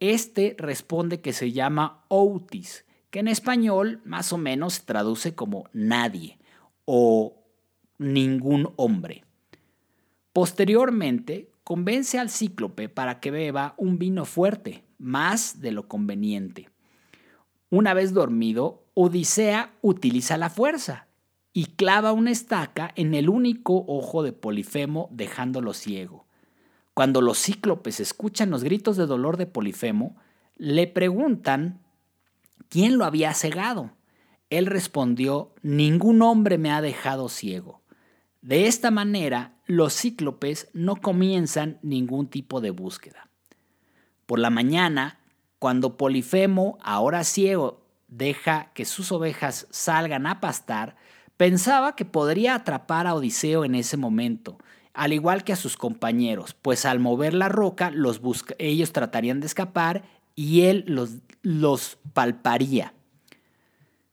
este 0.00 0.56
responde 0.58 1.20
que 1.20 1.34
se 1.34 1.52
llama 1.52 2.06
Outis, 2.08 2.86
que 3.10 3.18
en 3.18 3.28
español 3.28 4.00
más 4.06 4.32
o 4.32 4.38
menos 4.38 4.72
se 4.72 4.86
traduce 4.86 5.34
como 5.34 5.68
nadie 5.74 6.38
o 6.86 7.36
ningún 7.98 8.72
hombre. 8.76 9.24
Posteriormente, 10.32 11.50
convence 11.64 12.18
al 12.18 12.30
cíclope 12.30 12.88
para 12.88 13.20
que 13.20 13.30
beba 13.30 13.74
un 13.78 13.98
vino 13.98 14.24
fuerte, 14.26 14.84
más 14.98 15.60
de 15.60 15.72
lo 15.72 15.88
conveniente. 15.88 16.68
Una 17.70 17.94
vez 17.94 18.12
dormido, 18.12 18.84
Odisea 18.94 19.74
utiliza 19.80 20.36
la 20.36 20.50
fuerza 20.50 21.08
y 21.52 21.66
clava 21.66 22.12
una 22.12 22.30
estaca 22.30 22.92
en 22.94 23.14
el 23.14 23.28
único 23.28 23.84
ojo 23.88 24.22
de 24.22 24.32
Polifemo 24.32 25.08
dejándolo 25.10 25.72
ciego. 25.72 26.26
Cuando 26.92 27.20
los 27.20 27.38
cíclopes 27.38 27.98
escuchan 27.98 28.50
los 28.50 28.62
gritos 28.62 28.96
de 28.96 29.06
dolor 29.06 29.36
de 29.36 29.46
Polifemo, 29.46 30.16
le 30.56 30.86
preguntan 30.86 31.80
quién 32.68 32.98
lo 32.98 33.04
había 33.04 33.34
cegado. 33.34 33.92
Él 34.50 34.66
respondió, 34.66 35.54
ningún 35.62 36.22
hombre 36.22 36.58
me 36.58 36.70
ha 36.70 36.80
dejado 36.80 37.28
ciego. 37.28 37.82
De 38.42 38.66
esta 38.66 38.90
manera, 38.90 39.53
los 39.66 39.94
cíclopes 39.94 40.68
no 40.72 40.96
comienzan 40.96 41.78
ningún 41.82 42.28
tipo 42.28 42.60
de 42.60 42.70
búsqueda. 42.70 43.28
Por 44.26 44.38
la 44.38 44.50
mañana, 44.50 45.20
cuando 45.58 45.96
Polifemo, 45.96 46.78
ahora 46.82 47.24
ciego, 47.24 47.84
deja 48.08 48.72
que 48.74 48.84
sus 48.84 49.12
ovejas 49.12 49.66
salgan 49.70 50.26
a 50.26 50.40
pastar, 50.40 50.96
pensaba 51.36 51.96
que 51.96 52.04
podría 52.04 52.54
atrapar 52.54 53.06
a 53.06 53.14
Odiseo 53.14 53.64
en 53.64 53.74
ese 53.74 53.96
momento, 53.96 54.58
al 54.92 55.12
igual 55.12 55.42
que 55.42 55.52
a 55.52 55.56
sus 55.56 55.76
compañeros, 55.76 56.54
pues 56.54 56.84
al 56.84 57.00
mover 57.00 57.34
la 57.34 57.48
roca 57.48 57.90
los 57.90 58.20
ellos 58.58 58.92
tratarían 58.92 59.40
de 59.40 59.46
escapar 59.46 60.04
y 60.36 60.62
él 60.62 60.84
los, 60.86 61.16
los 61.42 61.98
palparía. 62.12 62.94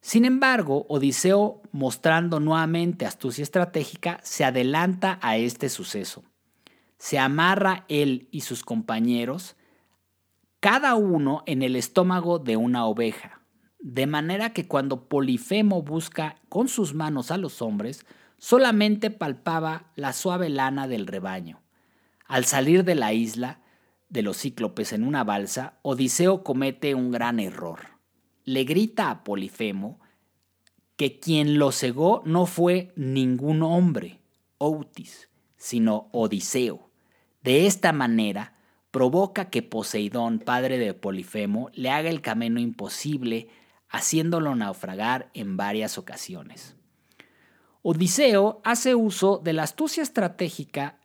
Sin 0.02 0.26
embargo, 0.26 0.88
Odiseo, 0.90 1.62
mostrando 1.72 2.40
nuevamente 2.40 3.06
astucia 3.06 3.44
estratégica, 3.44 4.20
se 4.24 4.44
adelanta 4.44 5.20
a 5.22 5.38
este 5.38 5.70
suceso. 5.70 6.24
Se 6.98 7.20
amarra 7.20 7.86
él 7.88 8.28
y 8.32 8.42
sus 8.42 8.64
compañeros, 8.64 9.56
cada 10.60 10.96
uno 10.96 11.44
en 11.46 11.62
el 11.62 11.76
estómago 11.76 12.40
de 12.40 12.58
una 12.58 12.86
oveja, 12.86 13.42
de 13.80 14.08
manera 14.08 14.54
que 14.54 14.68
cuando 14.68 15.08
Polifemo 15.08 15.84
busca 15.84 16.38
con 16.50 16.68
sus 16.68 16.96
manos 16.96 17.30
a 17.30 17.38
los 17.38 17.62
hombres, 17.62 18.06
solamente 18.40 19.12
palpaba 19.12 19.92
la 19.96 20.14
suave 20.14 20.50
lana 20.50 20.88
del 20.88 21.06
rebaño. 21.06 21.62
Al 22.28 22.46
salir 22.46 22.84
de 22.84 22.96
la 22.96 23.14
isla 23.14 23.60
de 24.10 24.24
los 24.24 24.38
cíclopes 24.38 24.94
en 24.94 25.04
una 25.04 25.24
balsa, 25.24 25.76
Odiseo 25.84 26.44
comete 26.44 26.96
un 26.96 27.12
gran 27.12 27.40
error 27.40 27.91
le 28.52 28.66
grita 28.66 29.10
a 29.10 29.24
Polifemo 29.24 30.00
que 30.98 31.20
quien 31.20 31.58
lo 31.58 31.72
cegó 31.72 32.22
no 32.26 32.46
fue 32.46 32.92
ningún 32.98 33.64
hombre, 33.64 34.20
Outis, 34.58 35.30
sino 35.56 36.10
Odiseo, 36.12 36.90
De 37.44 37.66
esta 37.66 37.92
manera, 37.94 38.56
provoca 38.92 39.50
que 39.50 39.64
Poseidón, 39.64 40.40
padre 40.40 40.78
de 40.78 40.94
Polifemo, 40.94 41.70
le 41.74 41.90
haga 41.90 42.10
el 42.10 42.22
camino 42.22 42.60
imposible, 42.60 43.48
haciéndolo 43.90 44.54
naufragar 44.54 45.32
en 45.34 45.56
varias 45.56 45.98
ocasiones. 45.98 46.76
Odiseo 47.82 48.62
hace 48.64 48.96
uso 48.96 49.40
de 49.40 49.54
la 49.54 49.64
astucia 49.64 50.04
estratégica 50.04 51.00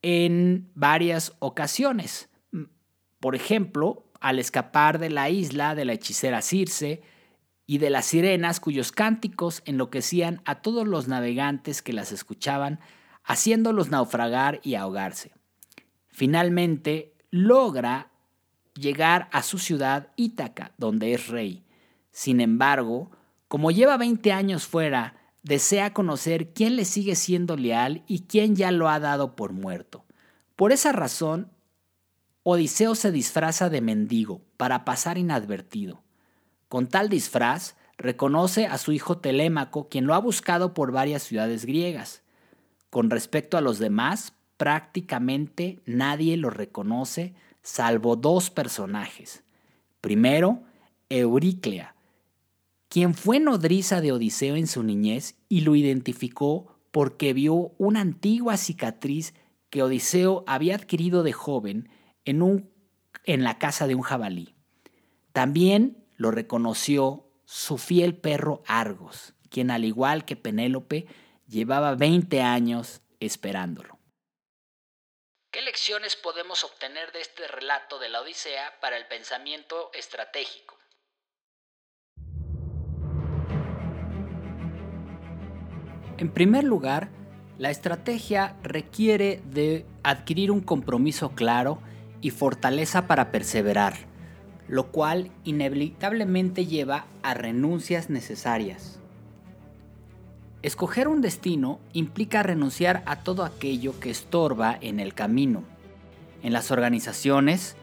en 0.00 0.70
varias 0.74 1.34
ocasiones. 1.40 2.30
Por 3.20 3.36
ejemplo, 3.36 4.05
al 4.20 4.38
escapar 4.38 4.98
de 4.98 5.10
la 5.10 5.30
isla 5.30 5.74
de 5.74 5.84
la 5.84 5.92
hechicera 5.92 6.42
Circe 6.42 7.02
y 7.66 7.78
de 7.78 7.90
las 7.90 8.06
sirenas 8.06 8.60
cuyos 8.60 8.92
cánticos 8.92 9.62
enloquecían 9.64 10.40
a 10.44 10.62
todos 10.62 10.86
los 10.86 11.08
navegantes 11.08 11.82
que 11.82 11.92
las 11.92 12.12
escuchaban, 12.12 12.80
haciéndolos 13.24 13.90
naufragar 13.90 14.60
y 14.62 14.74
ahogarse. 14.74 15.32
Finalmente, 16.08 17.14
logra 17.30 18.10
llegar 18.74 19.28
a 19.32 19.42
su 19.42 19.58
ciudad 19.58 20.12
Ítaca, 20.16 20.72
donde 20.78 21.12
es 21.12 21.28
rey. 21.28 21.64
Sin 22.12 22.40
embargo, 22.40 23.10
como 23.48 23.70
lleva 23.70 23.96
20 23.96 24.32
años 24.32 24.66
fuera, 24.66 25.16
desea 25.42 25.92
conocer 25.92 26.52
quién 26.52 26.76
le 26.76 26.84
sigue 26.84 27.14
siendo 27.14 27.56
leal 27.56 28.02
y 28.06 28.22
quién 28.22 28.56
ya 28.56 28.70
lo 28.70 28.88
ha 28.88 28.98
dado 29.00 29.36
por 29.36 29.52
muerto. 29.52 30.04
Por 30.56 30.72
esa 30.72 30.92
razón, 30.92 31.52
Odiseo 32.48 32.94
se 32.94 33.10
disfraza 33.10 33.70
de 33.70 33.80
mendigo 33.80 34.40
para 34.56 34.84
pasar 34.84 35.18
inadvertido. 35.18 36.04
Con 36.68 36.86
tal 36.86 37.08
disfraz, 37.08 37.74
reconoce 37.98 38.66
a 38.68 38.78
su 38.78 38.92
hijo 38.92 39.18
Telémaco, 39.18 39.88
quien 39.88 40.06
lo 40.06 40.14
ha 40.14 40.20
buscado 40.20 40.72
por 40.72 40.92
varias 40.92 41.24
ciudades 41.24 41.64
griegas. 41.64 42.22
Con 42.88 43.10
respecto 43.10 43.56
a 43.56 43.60
los 43.60 43.80
demás, 43.80 44.32
prácticamente 44.58 45.80
nadie 45.86 46.36
lo 46.36 46.50
reconoce, 46.50 47.34
salvo 47.62 48.14
dos 48.14 48.50
personajes. 48.50 49.42
Primero, 50.00 50.62
Euríclea, 51.08 51.96
quien 52.88 53.14
fue 53.14 53.40
nodriza 53.40 54.00
de 54.00 54.12
Odiseo 54.12 54.54
en 54.54 54.68
su 54.68 54.84
niñez 54.84 55.34
y 55.48 55.62
lo 55.62 55.74
identificó 55.74 56.76
porque 56.92 57.32
vio 57.32 57.72
una 57.76 58.02
antigua 58.02 58.56
cicatriz 58.56 59.34
que 59.68 59.82
Odiseo 59.82 60.44
había 60.46 60.76
adquirido 60.76 61.24
de 61.24 61.32
joven 61.32 61.88
en, 62.26 62.42
un, 62.42 62.70
en 63.24 63.42
la 63.42 63.58
casa 63.58 63.86
de 63.86 63.94
un 63.94 64.02
jabalí. 64.02 64.54
También 65.32 66.06
lo 66.16 66.30
reconoció 66.30 67.30
su 67.46 67.78
fiel 67.78 68.16
perro 68.16 68.62
Argos, 68.66 69.34
quien 69.48 69.70
al 69.70 69.84
igual 69.84 70.26
que 70.26 70.36
Penélope 70.36 71.06
llevaba 71.46 71.94
20 71.94 72.42
años 72.42 73.00
esperándolo. 73.20 73.98
¿Qué 75.50 75.62
lecciones 75.62 76.16
podemos 76.16 76.64
obtener 76.64 77.12
de 77.12 77.22
este 77.22 77.48
relato 77.48 77.98
de 77.98 78.10
la 78.10 78.20
Odisea 78.20 78.78
para 78.80 78.98
el 78.98 79.06
pensamiento 79.06 79.90
estratégico? 79.94 80.76
En 86.18 86.32
primer 86.32 86.64
lugar, 86.64 87.10
la 87.58 87.70
estrategia 87.70 88.56
requiere 88.62 89.42
de 89.44 89.86
adquirir 90.02 90.50
un 90.50 90.60
compromiso 90.60 91.34
claro 91.34 91.80
y 92.20 92.30
fortaleza 92.30 93.06
para 93.06 93.30
perseverar, 93.30 93.94
lo 94.68 94.88
cual 94.90 95.30
inevitablemente 95.44 96.66
lleva 96.66 97.06
a 97.22 97.34
renuncias 97.34 98.10
necesarias. 98.10 98.98
Escoger 100.62 101.06
un 101.06 101.20
destino 101.20 101.78
implica 101.92 102.42
renunciar 102.42 103.02
a 103.06 103.20
todo 103.20 103.44
aquello 103.44 104.00
que 104.00 104.10
estorba 104.10 104.76
en 104.80 104.98
el 104.98 105.14
camino. 105.14 105.62
En 106.42 106.52
las 106.52 106.70
organizaciones, 106.70 107.76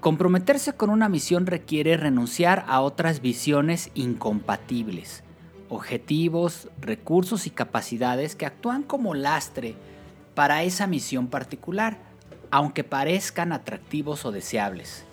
comprometerse 0.00 0.72
con 0.72 0.90
una 0.90 1.08
misión 1.08 1.46
requiere 1.46 1.96
renunciar 1.96 2.64
a 2.66 2.80
otras 2.80 3.20
visiones 3.20 3.90
incompatibles, 3.94 5.22
objetivos, 5.68 6.68
recursos 6.80 7.46
y 7.46 7.50
capacidades 7.50 8.36
que 8.36 8.46
actúan 8.46 8.82
como 8.82 9.14
lastre 9.14 9.74
para 10.34 10.62
esa 10.62 10.86
misión 10.86 11.26
particular, 11.26 11.98
aunque 12.54 12.84
parezcan 12.84 13.50
atractivos 13.50 14.24
o 14.24 14.30
deseables. 14.30 15.04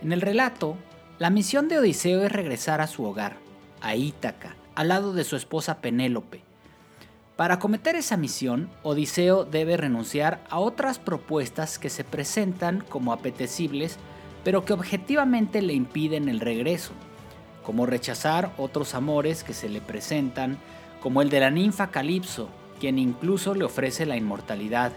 En 0.00 0.10
el 0.10 0.22
relato, 0.22 0.78
la 1.18 1.28
misión 1.28 1.68
de 1.68 1.78
Odiseo 1.78 2.24
es 2.24 2.32
regresar 2.32 2.80
a 2.80 2.86
su 2.86 3.04
hogar, 3.04 3.36
a 3.82 3.94
Ítaca, 3.94 4.56
al 4.74 4.88
lado 4.88 5.12
de 5.12 5.24
su 5.24 5.36
esposa 5.36 5.82
Penélope. 5.82 6.40
Para 7.36 7.56
acometer 7.56 7.94
esa 7.94 8.16
misión, 8.16 8.70
Odiseo 8.84 9.44
debe 9.44 9.76
renunciar 9.76 10.42
a 10.48 10.60
otras 10.60 10.98
propuestas 10.98 11.78
que 11.78 11.90
se 11.90 12.04
presentan 12.04 12.82
como 12.88 13.12
apetecibles, 13.12 13.98
pero 14.42 14.64
que 14.64 14.72
objetivamente 14.72 15.60
le 15.60 15.74
impiden 15.74 16.30
el 16.30 16.40
regreso, 16.40 16.94
como 17.62 17.84
rechazar 17.84 18.50
otros 18.56 18.94
amores 18.94 19.44
que 19.44 19.52
se 19.52 19.68
le 19.68 19.82
presentan, 19.82 20.56
como 21.02 21.20
el 21.20 21.28
de 21.28 21.40
la 21.40 21.50
ninfa 21.50 21.90
Calipso, 21.90 22.48
quien 22.80 22.98
incluso 22.98 23.54
le 23.54 23.64
ofrece 23.64 24.06
la 24.06 24.16
inmortalidad, 24.16 24.92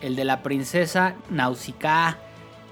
el 0.00 0.16
de 0.16 0.24
la 0.24 0.42
princesa 0.42 1.14
Nausicaa, 1.30 2.18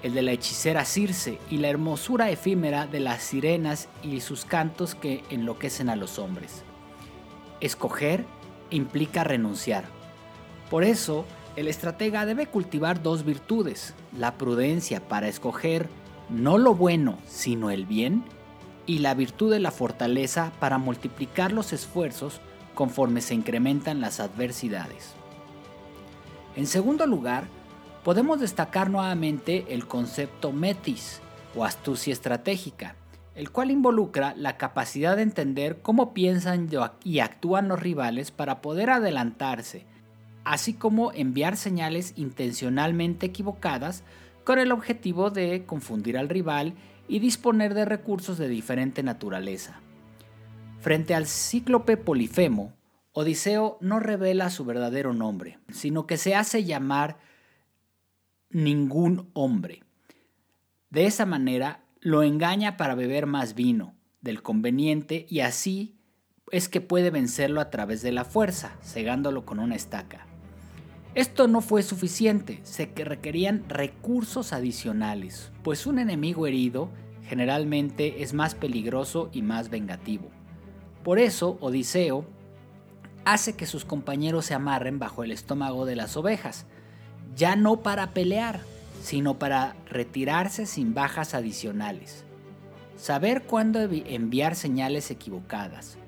el 0.03 0.15
de 0.15 0.23
la 0.23 0.33
hechicera 0.33 0.85
Circe 0.85 1.39
y 1.51 1.59
la 1.59 1.69
hermosura 1.69 2.31
efímera 2.31 2.87
de 2.87 3.01
las 3.01 3.23
sirenas 3.23 3.89
y 4.03 4.21
sus 4.21 4.45
cantos 4.45 4.95
que 4.95 5.25
enloquecen 5.31 5.91
a 5.91 5.97
los 5.97 6.19
hombres. 6.19 6.63
Escoger 7.61 8.25
implica 8.71 9.25
renunciar. 9.25 9.85
Por 10.71 10.85
eso, 10.85 11.25
el 11.57 11.67
estratega 11.67 12.27
debe 12.27 12.47
cultivar 12.47 13.03
dos 13.03 13.25
virtudes, 13.25 13.95
la 14.17 14.35
prudencia 14.35 15.07
para 15.09 15.29
escoger 15.29 15.89
no 16.29 16.59
lo 16.59 16.75
bueno, 16.75 17.19
sino 17.27 17.71
el 17.71 17.87
bien, 17.87 18.23
y 18.87 18.99
la 19.01 19.15
virtud 19.15 19.51
de 19.51 19.61
la 19.61 19.71
fortaleza 19.71 20.53
para 20.61 20.79
multiplicar 20.79 21.53
los 21.53 21.73
esfuerzos 21.73 22.41
conforme 22.75 23.21
se 23.21 23.35
incrementan 23.35 24.01
las 24.01 24.21
adversidades. 24.21 25.18
En 26.59 26.67
segundo 26.67 27.07
lugar, 27.07 27.45
podemos 28.03 28.41
destacar 28.41 28.91
nuevamente 28.91 29.67
el 29.69 29.87
concepto 29.87 30.51
metis 30.51 31.21
o 31.55 31.65
astucia 31.65 32.13
estratégica, 32.13 32.97
el 33.37 33.53
cual 33.53 33.71
involucra 33.71 34.35
la 34.37 34.57
capacidad 34.57 35.15
de 35.15 35.23
entender 35.23 35.83
cómo 35.83 36.13
piensan 36.15 36.69
y 37.05 37.21
actúan 37.21 37.69
los 37.69 37.81
rivales 37.81 38.33
para 38.33 38.61
poder 38.61 38.91
adelantarse, 38.91 39.87
así 40.43 40.75
como 40.75 41.13
enviar 41.13 41.57
señales 41.57 42.13
intencionalmente 42.17 43.27
equivocadas 43.27 44.03
con 44.43 44.59
el 44.59 44.73
objetivo 44.73 45.31
de 45.31 45.65
confundir 45.65 46.19
al 46.19 46.29
rival 46.29 46.75
y 47.07 47.21
disponer 47.21 47.73
de 47.73 47.85
recursos 47.85 48.37
de 48.37 48.49
diferente 48.49 49.05
naturaleza. 49.05 49.79
Frente 50.81 51.15
al 51.15 51.29
cíclope 51.29 51.97
Polifemo, 51.97 52.73
Odiseo 53.13 53.79
no 53.81 54.01
revela 54.01 54.51
su 54.51 54.65
verdadero 54.65 55.13
nombre, 55.13 55.59
sino 55.71 56.07
que 56.07 56.17
se 56.17 56.35
hace 56.35 56.65
llamar 56.65 57.19
ningún 58.51 59.31
hombre. 59.33 59.83
De 60.91 61.07
esa 61.07 61.27
manera 61.27 61.85
lo 62.01 62.23
engaña 62.23 62.77
para 62.77 62.95
beber 62.95 63.27
más 63.27 63.55
vino 63.55 63.95
del 64.21 64.43
conveniente 64.43 65.27
y 65.29 65.41
así 65.41 65.97
es 66.51 66.69
que 66.69 66.81
puede 66.81 67.11
vencerlo 67.11 67.61
a 67.61 67.71
través 67.71 68.03
de 68.03 68.13
la 68.13 68.25
fuerza, 68.25 68.77
cegándolo 68.83 69.45
con 69.45 69.59
una 69.59 69.75
estaca. 69.75 70.27
Esto 71.15 71.49
no 71.49 71.61
fue 71.61 71.83
suficiente, 71.83 72.61
se 72.63 72.93
que 72.93 73.05
requerían 73.05 73.69
recursos 73.69 74.53
adicionales, 74.53 75.51
pues 75.63 75.87
un 75.87 75.99
enemigo 75.99 76.47
herido 76.47 76.91
generalmente 77.25 78.23
es 78.23 78.33
más 78.33 78.55
peligroso 78.55 79.29
y 79.33 79.43
más 79.43 79.69
vengativo. 79.69 80.31
Por 81.03 81.19
eso 81.19 81.59
Odiseo 81.61 82.25
hace 83.33 83.55
que 83.55 83.67
sus 83.67 83.85
compañeros 83.85 84.47
se 84.47 84.55
amarren 84.55 84.99
bajo 84.99 85.23
el 85.23 85.33
estómago 85.33 85.85
de 85.85 85.97
las 85.97 86.17
ovejas, 86.17 86.67
ya 87.37 87.57
no 87.57 87.83
para 87.83 88.13
pelear, 88.13 88.61
sino 89.03 89.39
para 89.39 89.77
retirarse 89.87 90.67
sin 90.67 90.95
bajas 90.95 91.35
adicionales. 91.35 92.25
Saber 92.97 93.43
cuándo 93.43 93.81
enviar 93.81 94.57
señales 94.57 95.11
equivocadas, 95.11 95.99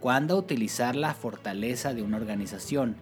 cuándo 0.00 0.36
utilizar 0.36 0.96
la 0.96 1.14
fortaleza 1.14 1.94
de 1.94 2.02
una 2.02 2.18
organización 2.18 2.96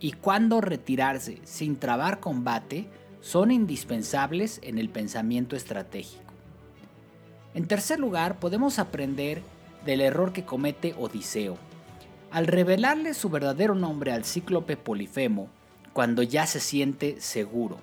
y 0.00 0.12
cuándo 0.12 0.60
retirarse 0.60 1.40
sin 1.44 1.76
trabar 1.76 2.20
combate 2.20 2.86
son 3.20 3.50
indispensables 3.50 4.60
en 4.62 4.78
el 4.78 4.90
pensamiento 4.90 5.56
estratégico. 5.56 6.22
En 7.54 7.66
tercer 7.66 7.98
lugar, 7.98 8.38
podemos 8.38 8.78
aprender 8.78 9.42
del 9.86 10.02
error 10.02 10.32
que 10.32 10.44
comete 10.44 10.94
Odiseo. 10.98 11.56
Al 12.34 12.48
revelarle 12.48 13.14
su 13.14 13.30
verdadero 13.30 13.76
nombre 13.76 14.10
al 14.10 14.24
cíclope 14.24 14.76
Polifemo, 14.76 15.46
cuando 15.92 16.24
ya 16.24 16.48
se 16.48 16.58
siente 16.58 17.20
seguro. 17.20 17.78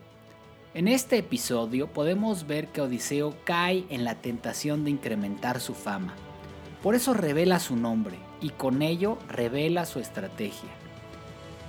En 0.73 0.89
este 0.89 1.17
episodio 1.17 1.87
podemos 1.87 2.45
ver 2.47 2.67
que 2.67 2.81
Odiseo 2.81 3.33
cae 3.45 3.85
en 3.87 4.03
la 4.03 4.15
tentación 4.15 4.83
de 4.83 4.91
incrementar 4.91 5.61
su 5.61 5.73
fama. 5.73 6.15
Por 6.83 6.95
eso 6.95 7.13
revela 7.13 7.61
su 7.61 7.77
nombre 7.77 8.17
y 8.41 8.49
con 8.49 8.81
ello 8.81 9.17
revela 9.29 9.85
su 9.85 10.01
estrategia. 10.01 10.69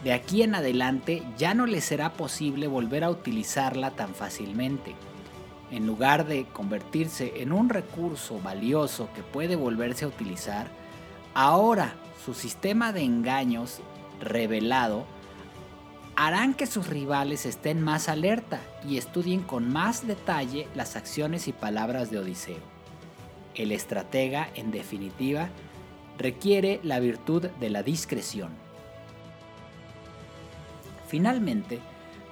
De 0.03 0.13
aquí 0.13 0.43
en 0.43 0.57
adelante 0.57 1.23
ya 1.39 1.55
no 1.55 1.67
le 1.67 1.81
será 1.81 2.15
posible 2.15 2.67
volver 2.67 3.05
a 3.05 3.11
utilizarla 3.11 3.93
tan 3.93 4.13
fácilmente. 4.13 4.97
En 5.71 5.87
lugar 5.87 6.27
de 6.27 6.47
convertirse 6.47 7.43
en 7.43 7.53
un 7.53 7.69
recurso 7.69 8.41
valioso 8.41 9.09
que 9.15 9.23
puede 9.23 9.55
volverse 9.55 10.05
a 10.05 10.09
utilizar, 10.09 10.83
ahora 11.35 11.95
su 12.25 12.35
sistema 12.35 12.93
de 12.93 13.03
engaños 13.03 13.81
revelado 14.21 15.07
harán 16.15 16.55
que 16.55 16.67
sus 16.67 16.87
rivales 16.87 17.47
estén 17.47 17.81
más 17.81 18.09
alerta 18.09 18.61
y 18.87 18.99
estudien 18.99 19.43
con 19.43 19.73
más 19.73 20.07
detalle 20.07 20.69
las 20.75 20.97
acciones 20.97 21.49
y 21.49 21.53
palabras 21.53 22.11
de 22.11 22.19
Odiseo. 22.19 22.61
El 23.55 23.73
estratega, 23.73 24.49
en 24.55 24.71
definitiva, 24.71 25.49
requiere 26.19 26.81
la 26.83 27.01
virtud 27.01 27.47
de 27.61 27.71
la 27.71 27.83
discreción. 27.83 28.51
Finalmente, 31.09 31.81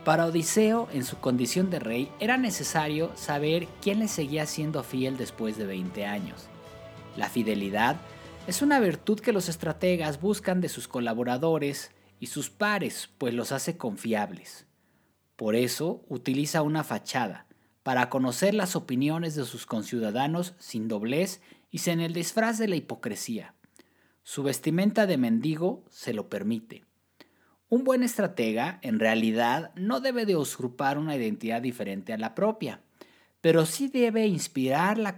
para 0.04 0.26
Odiseo, 0.26 0.88
en 0.92 1.04
su 1.04 1.16
condición 1.18 1.68
de 1.68 1.78
rey, 1.78 2.10
era 2.20 2.38
necesario 2.38 3.10
saber 3.16 3.66
quién 3.82 3.98
le 3.98 4.08
seguía 4.08 4.46
siendo 4.46 4.82
fiel 4.82 5.16
después 5.18 5.58
de 5.58 5.66
20 5.66 6.06
años. 6.06 6.46
La 7.16 7.28
fidelidad 7.28 7.96
es 8.50 8.62
una 8.62 8.80
virtud 8.80 9.20
que 9.20 9.32
los 9.32 9.48
estrategas 9.48 10.20
buscan 10.20 10.60
de 10.60 10.68
sus 10.68 10.88
colaboradores 10.88 11.92
y 12.18 12.26
sus 12.26 12.50
pares, 12.50 13.08
pues 13.16 13.32
los 13.32 13.52
hace 13.52 13.76
confiables. 13.76 14.66
Por 15.36 15.54
eso 15.54 16.04
utiliza 16.08 16.62
una 16.62 16.82
fachada, 16.82 17.46
para 17.84 18.10
conocer 18.10 18.54
las 18.54 18.74
opiniones 18.74 19.36
de 19.36 19.44
sus 19.44 19.66
conciudadanos 19.66 20.54
sin 20.58 20.88
doblez 20.88 21.40
y 21.70 21.78
sin 21.78 22.00
el 22.00 22.12
disfraz 22.12 22.58
de 22.58 22.66
la 22.66 22.74
hipocresía. 22.74 23.54
Su 24.24 24.42
vestimenta 24.42 25.06
de 25.06 25.16
mendigo 25.16 25.84
se 25.88 26.12
lo 26.12 26.28
permite. 26.28 26.84
Un 27.68 27.84
buen 27.84 28.02
estratega, 28.02 28.80
en 28.82 28.98
realidad, 28.98 29.70
no 29.76 30.00
debe 30.00 30.26
de 30.26 30.34
usurpar 30.34 30.98
una 30.98 31.14
identidad 31.14 31.62
diferente 31.62 32.12
a 32.12 32.18
la 32.18 32.34
propia, 32.34 32.82
pero 33.40 33.64
sí 33.64 33.88
debe 33.88 34.26
inspirar 34.26 34.98
la 34.98 35.16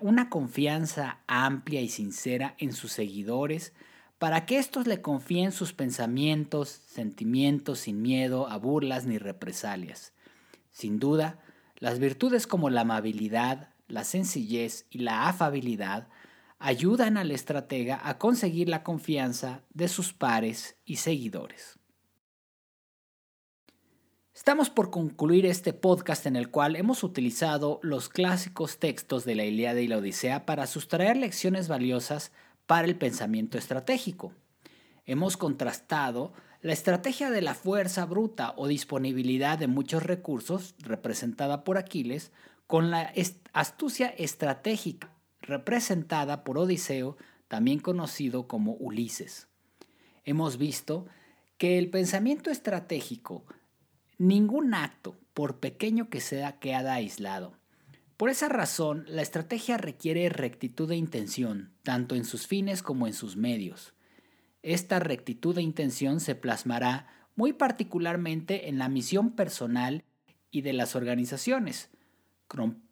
una 0.00 0.30
confianza 0.30 1.18
amplia 1.26 1.80
y 1.80 1.88
sincera 1.88 2.54
en 2.58 2.72
sus 2.72 2.92
seguidores 2.92 3.72
para 4.18 4.46
que 4.46 4.58
éstos 4.58 4.86
le 4.86 5.00
confíen 5.00 5.50
sus 5.50 5.72
pensamientos, 5.72 6.68
sentimientos 6.86 7.80
sin 7.80 8.02
miedo 8.02 8.48
a 8.48 8.58
burlas 8.58 9.06
ni 9.06 9.18
represalias. 9.18 10.12
Sin 10.70 10.98
duda, 10.98 11.38
las 11.76 11.98
virtudes 11.98 12.46
como 12.46 12.70
la 12.70 12.82
amabilidad, 12.82 13.70
la 13.88 14.04
sencillez 14.04 14.86
y 14.90 14.98
la 14.98 15.28
afabilidad 15.28 16.08
ayudan 16.58 17.16
al 17.16 17.30
estratega 17.30 17.98
a 18.02 18.18
conseguir 18.18 18.68
la 18.68 18.82
confianza 18.82 19.62
de 19.72 19.88
sus 19.88 20.12
pares 20.12 20.76
y 20.84 20.96
seguidores. 20.96 21.79
Estamos 24.40 24.70
por 24.70 24.88
concluir 24.88 25.44
este 25.44 25.74
podcast 25.74 26.24
en 26.24 26.34
el 26.34 26.50
cual 26.50 26.74
hemos 26.74 27.04
utilizado 27.04 27.78
los 27.82 28.08
clásicos 28.08 28.78
textos 28.78 29.26
de 29.26 29.34
la 29.34 29.44
Ilíada 29.44 29.82
y 29.82 29.86
la 29.86 29.98
Odisea 29.98 30.46
para 30.46 30.66
sustraer 30.66 31.18
lecciones 31.18 31.68
valiosas 31.68 32.32
para 32.66 32.88
el 32.88 32.96
pensamiento 32.96 33.58
estratégico. 33.58 34.32
Hemos 35.04 35.36
contrastado 35.36 36.32
la 36.62 36.72
estrategia 36.72 37.28
de 37.30 37.42
la 37.42 37.52
fuerza 37.52 38.06
bruta 38.06 38.54
o 38.56 38.66
disponibilidad 38.66 39.58
de 39.58 39.66
muchos 39.66 40.04
recursos, 40.04 40.74
representada 40.78 41.62
por 41.62 41.76
Aquiles, 41.76 42.32
con 42.66 42.90
la 42.90 43.12
astucia 43.52 44.08
estratégica, 44.08 45.12
representada 45.42 46.44
por 46.44 46.56
Odiseo, 46.56 47.18
también 47.46 47.78
conocido 47.78 48.48
como 48.48 48.72
Ulises. 48.72 49.48
Hemos 50.24 50.56
visto 50.56 51.04
que 51.58 51.76
el 51.76 51.90
pensamiento 51.90 52.50
estratégico 52.50 53.44
Ningún 54.20 54.74
acto, 54.74 55.16
por 55.32 55.60
pequeño 55.60 56.10
que 56.10 56.20
sea, 56.20 56.58
queda 56.58 56.92
aislado. 56.92 57.54
Por 58.18 58.28
esa 58.28 58.50
razón, 58.50 59.06
la 59.08 59.22
estrategia 59.22 59.78
requiere 59.78 60.28
rectitud 60.28 60.86
de 60.86 60.96
intención, 60.96 61.72
tanto 61.84 62.14
en 62.14 62.26
sus 62.26 62.46
fines 62.46 62.82
como 62.82 63.06
en 63.06 63.14
sus 63.14 63.36
medios. 63.36 63.94
Esta 64.62 64.98
rectitud 64.98 65.54
de 65.54 65.62
intención 65.62 66.20
se 66.20 66.34
plasmará 66.34 67.06
muy 67.34 67.54
particularmente 67.54 68.68
en 68.68 68.76
la 68.76 68.90
misión 68.90 69.30
personal 69.30 70.04
y 70.50 70.60
de 70.60 70.74
las 70.74 70.96
organizaciones. 70.96 71.88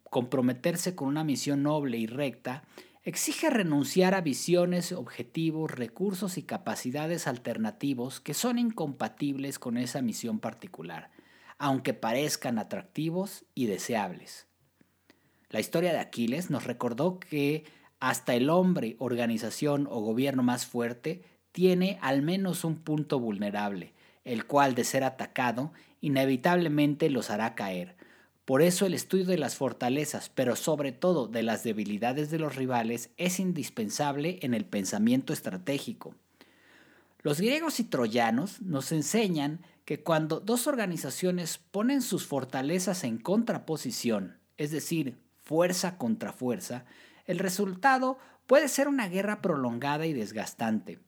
Comprometerse 0.04 0.94
con 0.94 1.08
una 1.08 1.24
misión 1.24 1.62
noble 1.62 1.98
y 1.98 2.06
recta 2.06 2.64
exige 3.02 3.50
renunciar 3.50 4.14
a 4.14 4.22
visiones, 4.22 4.92
objetivos, 4.92 5.72
recursos 5.72 6.38
y 6.38 6.42
capacidades 6.42 7.26
alternativos 7.26 8.18
que 8.18 8.32
son 8.32 8.58
incompatibles 8.58 9.58
con 9.58 9.76
esa 9.76 10.00
misión 10.00 10.38
particular 10.40 11.10
aunque 11.58 11.94
parezcan 11.94 12.58
atractivos 12.58 13.44
y 13.54 13.66
deseables. 13.66 14.46
La 15.50 15.60
historia 15.60 15.92
de 15.92 15.98
Aquiles 15.98 16.50
nos 16.50 16.64
recordó 16.64 17.18
que 17.18 17.64
hasta 18.00 18.34
el 18.34 18.48
hombre, 18.48 18.96
organización 18.98 19.88
o 19.90 20.00
gobierno 20.00 20.42
más 20.42 20.66
fuerte 20.66 21.22
tiene 21.52 21.98
al 22.00 22.22
menos 22.22 22.64
un 22.64 22.76
punto 22.76 23.18
vulnerable, 23.18 23.92
el 24.24 24.46
cual 24.46 24.74
de 24.74 24.84
ser 24.84 25.04
atacado 25.04 25.72
inevitablemente 26.00 27.10
los 27.10 27.30
hará 27.30 27.54
caer. 27.54 27.96
Por 28.44 28.62
eso 28.62 28.86
el 28.86 28.94
estudio 28.94 29.26
de 29.26 29.38
las 29.38 29.56
fortalezas, 29.56 30.30
pero 30.30 30.56
sobre 30.56 30.92
todo 30.92 31.26
de 31.26 31.42
las 31.42 31.64
debilidades 31.64 32.30
de 32.30 32.38
los 32.38 32.56
rivales, 32.56 33.10
es 33.16 33.40
indispensable 33.40 34.38
en 34.42 34.54
el 34.54 34.64
pensamiento 34.64 35.32
estratégico. 35.32 36.14
Los 37.22 37.40
griegos 37.40 37.80
y 37.80 37.84
troyanos 37.84 38.62
nos 38.62 38.92
enseñan 38.92 39.60
que 39.84 40.02
cuando 40.02 40.40
dos 40.40 40.66
organizaciones 40.66 41.58
ponen 41.58 42.02
sus 42.02 42.26
fortalezas 42.26 43.04
en 43.04 43.18
contraposición, 43.18 44.38
es 44.56 44.70
decir, 44.70 45.18
fuerza 45.42 45.96
contra 45.96 46.32
fuerza, 46.32 46.84
el 47.26 47.38
resultado 47.38 48.18
puede 48.46 48.68
ser 48.68 48.86
una 48.86 49.08
guerra 49.08 49.42
prolongada 49.42 50.06
y 50.06 50.12
desgastante. 50.12 51.00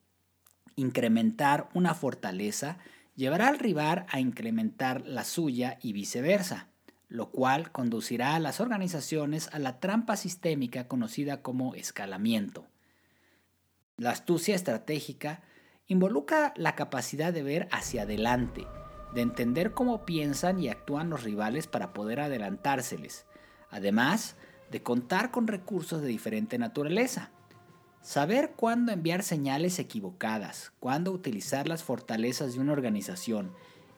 Incrementar 0.77 1.69
una 1.75 1.95
fortaleza 1.95 2.79
llevará 3.17 3.49
al 3.49 3.59
rival 3.59 4.07
a 4.09 4.19
incrementar 4.19 5.07
la 5.07 5.25
suya 5.25 5.79
y 5.83 5.93
viceversa, 5.93 6.69
lo 7.09 7.31
cual 7.31 7.71
conducirá 7.71 8.35
a 8.35 8.41
las 8.41 8.61
organizaciones 8.61 9.49
a 9.53 9.59
la 9.59 9.79
trampa 9.79 10.17
sistémica 10.17 10.89
conocida 10.89 11.43
como 11.43 11.75
escalamiento. 11.75 12.67
La 13.97 14.11
astucia 14.11 14.55
estratégica 14.55 15.43
involucra 15.91 16.55
la 16.57 16.77
capacidad 16.77 17.33
de 17.33 17.43
ver 17.43 17.69
hacia 17.73 18.03
adelante, 18.03 18.65
de 19.13 19.23
entender 19.23 19.73
cómo 19.73 20.07
piensan 20.07 20.61
y 20.61 20.69
actúan 20.69 21.11
los 21.11 21.25
rivales 21.25 21.67
para 21.67 21.93
poder 21.93 22.21
adelantárseles, 22.21 23.27
además 23.71 24.37
de 24.71 24.85
contar 24.85 25.33
con 25.33 25.49
recursos 25.49 26.01
de 26.01 26.07
diferente 26.07 26.59
naturaleza. 26.59 27.33
Saber 28.03 28.53
cuándo 28.55 28.93
enviar 28.93 29.25
señales 29.25 29.81
equivocadas, 29.81 30.73
cuándo 30.79 31.11
utilizar 31.11 31.67
las 31.67 31.83
fortalezas 31.83 32.55
de 32.55 32.61
una 32.61 32.73
organización 32.73 33.53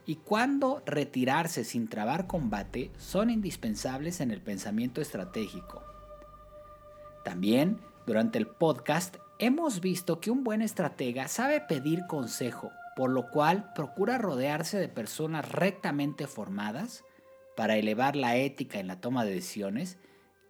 y 0.07 0.16
cuándo 0.16 0.82
retirarse 0.86 1.62
sin 1.62 1.88
trabar 1.88 2.26
combate 2.26 2.90
son 2.97 3.28
indispensables 3.28 4.22
en 4.22 4.30
el 4.30 4.40
pensamiento 4.40 5.03
estratégico. 5.03 5.82
También, 7.22 7.80
durante 8.07 8.38
el 8.38 8.47
podcast, 8.47 9.18
Hemos 9.39 9.80
visto 9.80 10.20
que 10.20 10.30
un 10.30 10.45
buen 10.45 10.62
estratega 10.62 11.26
sabe 11.28 11.61
pedir 11.61 12.07
consejo, 12.07 12.70
por 12.97 13.11
lo 13.11 13.28
cual 13.30 13.72
procura 13.74 14.18
rodearse 14.18 14.78
de 14.78 14.89
personas 14.89 15.51
rectamente 15.51 16.26
formadas 16.26 17.05
para 17.57 17.76
elevar 17.76 18.16
la 18.16 18.37
ética 18.37 18.78
en 18.78 18.87
la 18.87 19.01
toma 19.01 19.24
de 19.24 19.35
decisiones 19.35 19.99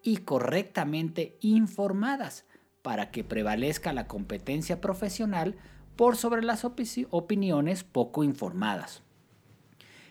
y 0.03 0.18
correctamente 0.18 1.37
informadas 1.41 2.45
para 2.83 3.11
que 3.11 3.24
prevalezca 3.24 3.93
la 3.93 4.09
competencia 4.09 4.80
profesional 4.80 5.57
por 5.97 6.16
sobre 6.16 6.43
las 6.43 6.64
opiniones 6.64 7.85
poco 7.85 8.24
informadas. 8.24 9.03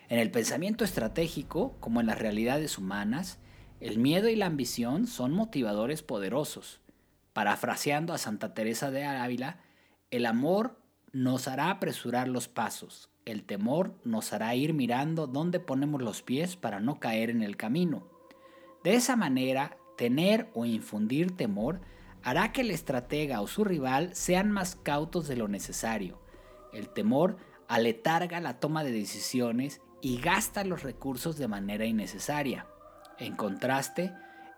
En 0.09 0.19
el 0.19 0.31
pensamiento 0.31 0.83
estratégico, 0.83 1.77
como 1.79 2.01
en 2.01 2.07
las 2.07 2.19
realidades 2.19 2.77
humanas, 2.77 3.39
el 3.79 3.97
miedo 3.97 4.29
y 4.29 4.35
la 4.35 4.45
ambición 4.45 5.07
son 5.07 5.31
motivadores 5.31 6.03
poderosos. 6.03 6.80
Parafraseando 7.33 8.13
a 8.13 8.17
Santa 8.17 8.53
Teresa 8.53 8.91
de 8.91 9.05
Ávila, 9.05 9.59
el 10.09 10.25
amor 10.25 10.77
nos 11.13 11.47
hará 11.47 11.71
apresurar 11.71 12.27
los 12.27 12.47
pasos, 12.47 13.09
el 13.25 13.43
temor 13.43 13.95
nos 14.03 14.33
hará 14.33 14.55
ir 14.55 14.73
mirando 14.73 15.27
dónde 15.27 15.59
ponemos 15.59 16.01
los 16.01 16.21
pies 16.21 16.55
para 16.55 16.79
no 16.79 16.99
caer 16.99 17.29
en 17.29 17.41
el 17.41 17.57
camino. 17.57 18.07
De 18.83 18.95
esa 18.95 19.15
manera, 19.15 19.77
tener 19.97 20.49
o 20.53 20.65
infundir 20.65 21.35
temor 21.35 21.81
hará 22.23 22.51
que 22.51 22.61
el 22.61 22.71
estratega 22.71 23.41
o 23.41 23.47
su 23.47 23.63
rival 23.63 24.15
sean 24.15 24.51
más 24.51 24.75
cautos 24.75 25.27
de 25.27 25.35
lo 25.35 25.47
necesario. 25.47 26.19
El 26.73 26.89
temor 26.89 27.37
aletarga 27.67 28.39
la 28.41 28.59
toma 28.59 28.83
de 28.83 28.91
decisiones 28.91 29.81
y 30.01 30.19
gasta 30.19 30.63
los 30.63 30.83
recursos 30.83 31.37
de 31.37 31.47
manera 31.47 31.85
innecesaria. 31.85 32.65
En 33.17 33.35
contraste, 33.35 34.11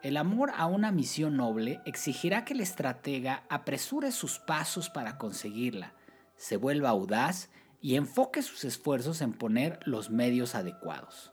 el 0.04 0.18
amor 0.18 0.52
a 0.56 0.68
una 0.68 0.92
misión 0.92 1.38
noble 1.38 1.80
exigirá 1.86 2.44
que 2.44 2.54
el 2.54 2.60
estratega 2.60 3.44
apresure 3.50 4.12
sus 4.12 4.38
pasos 4.38 4.90
para 4.90 5.18
conseguirla, 5.18 5.94
se 6.36 6.58
vuelva 6.58 6.90
audaz 6.90 7.50
y 7.82 7.96
enfoque 7.96 8.42
sus 8.42 8.66
esfuerzos 8.66 9.22
en 9.22 9.34
poner 9.34 9.80
los 9.86 10.10
medios 10.10 10.56
adecuados. 10.56 11.32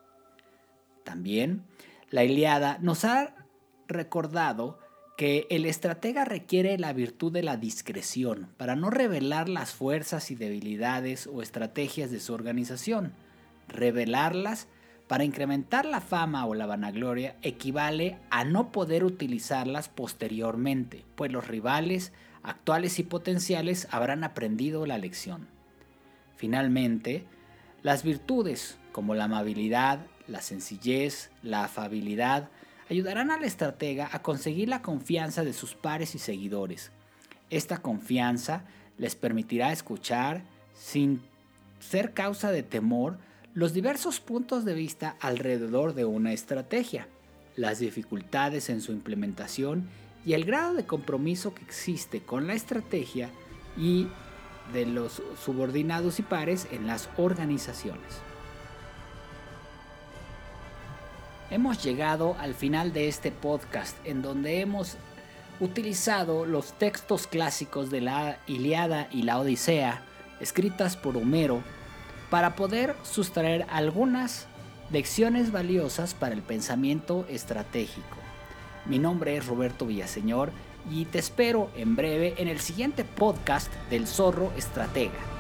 También, 1.05 1.64
la 2.11 2.23
Iliada 2.23 2.79
nos 2.81 3.05
ha 3.05 3.35
recordado 3.89 4.79
que 5.16 5.47
el 5.51 5.66
estratega 5.66 6.25
requiere 6.25 6.79
la 6.79 6.93
virtud 6.93 7.33
de 7.33 7.43
la 7.43 7.57
discreción 7.57 8.55
para 8.57 8.77
no 8.77 8.89
revelar 8.89 9.49
las 9.49 9.73
fuerzas 9.73 10.31
y 10.31 10.37
debilidades 10.37 11.27
o 11.27 11.43
estrategias 11.43 12.11
de 12.11 12.21
su 12.21 12.33
organización. 12.33 13.12
Revelarlas 13.68 14.68
para 15.11 15.24
incrementar 15.24 15.86
la 15.86 16.00
fama 16.00 16.46
o 16.46 16.54
la 16.54 16.66
vanagloria 16.66 17.34
equivale 17.42 18.16
a 18.30 18.44
no 18.44 18.70
poder 18.70 19.02
utilizarlas 19.02 19.88
posteriormente, 19.88 21.04
pues 21.16 21.32
los 21.32 21.48
rivales 21.48 22.12
actuales 22.44 23.00
y 23.00 23.02
potenciales 23.02 23.88
habrán 23.90 24.22
aprendido 24.22 24.86
la 24.86 24.98
lección. 24.98 25.48
Finalmente, 26.36 27.24
las 27.82 28.04
virtudes 28.04 28.78
como 28.92 29.16
la 29.16 29.24
amabilidad, 29.24 29.98
la 30.28 30.42
sencillez, 30.42 31.32
la 31.42 31.64
afabilidad, 31.64 32.48
ayudarán 32.88 33.32
al 33.32 33.42
estratega 33.42 34.11
a 34.12 34.22
conseguir 34.22 34.68
la 34.68 34.80
confianza 34.80 35.42
de 35.42 35.54
sus 35.54 35.74
pares 35.74 36.14
y 36.14 36.20
seguidores. 36.20 36.92
Esta 37.50 37.78
confianza 37.78 38.62
les 38.96 39.16
permitirá 39.16 39.72
escuchar, 39.72 40.44
sin 40.72 41.20
ser 41.80 42.14
causa 42.14 42.52
de 42.52 42.62
temor, 42.62 43.18
los 43.53 43.72
diversos 43.72 44.20
puntos 44.20 44.64
de 44.64 44.74
vista 44.74 45.16
alrededor 45.20 45.94
de 45.94 46.05
una 46.05 46.32
estrategia, 46.32 47.09
las 47.57 47.80
dificultades 47.80 48.70
en 48.70 48.80
su 48.80 48.92
implementación 48.92 49.88
y 50.24 50.34
el 50.34 50.44
grado 50.44 50.74
de 50.74 50.86
compromiso 50.86 51.53
que 51.53 51.62
existe 51.62 52.20
con 52.20 52.46
la 52.46 52.55
estrategia 52.55 53.30
y 53.76 54.07
de 54.72 54.86
los 54.86 55.20
subordinados 55.44 56.20
y 56.20 56.22
pares 56.22 56.68
en 56.70 56.86
las 56.86 57.09
organizaciones. 57.16 58.20
Hemos 61.51 61.82
llegado 61.82 62.36
al 62.38 62.55
final 62.55 62.92
de 62.92 63.09
este 63.09 63.32
podcast 63.32 63.96
en 64.05 64.22
donde 64.22 64.61
hemos 64.61 64.96
utilizado 65.59 66.46
los 66.46 66.78
textos 66.78 67.26
clásicos 67.26 67.90
de 67.90 68.01
la 68.01 68.38
Iliada 68.46 69.09
y 69.11 69.22
la 69.22 69.40
Odisea, 69.40 70.03
escritas 70.38 70.96
por 70.96 71.16
Homero, 71.16 71.64
para 72.31 72.55
poder 72.55 72.95
sustraer 73.03 73.66
algunas 73.70 74.47
lecciones 74.91 75.53
valiosas 75.53 76.14
para 76.14 76.35
el 76.35 76.43
pensamiento 76.43 77.26
estratégico. 77.28 78.16
Mi 78.87 78.99
nombre 78.99 79.37
es 79.37 79.47
Roberto 79.47 79.87
Villaseñor 79.87 80.51
y 80.91 81.05
te 81.05 81.18
espero 81.18 81.70
en 81.76 81.97
breve 81.97 82.35
en 82.39 82.49
el 82.49 82.61
siguiente 82.61 83.05
podcast 83.05 83.72
del 83.91 84.07
Zorro 84.07 84.53
Estratega. 84.57 85.39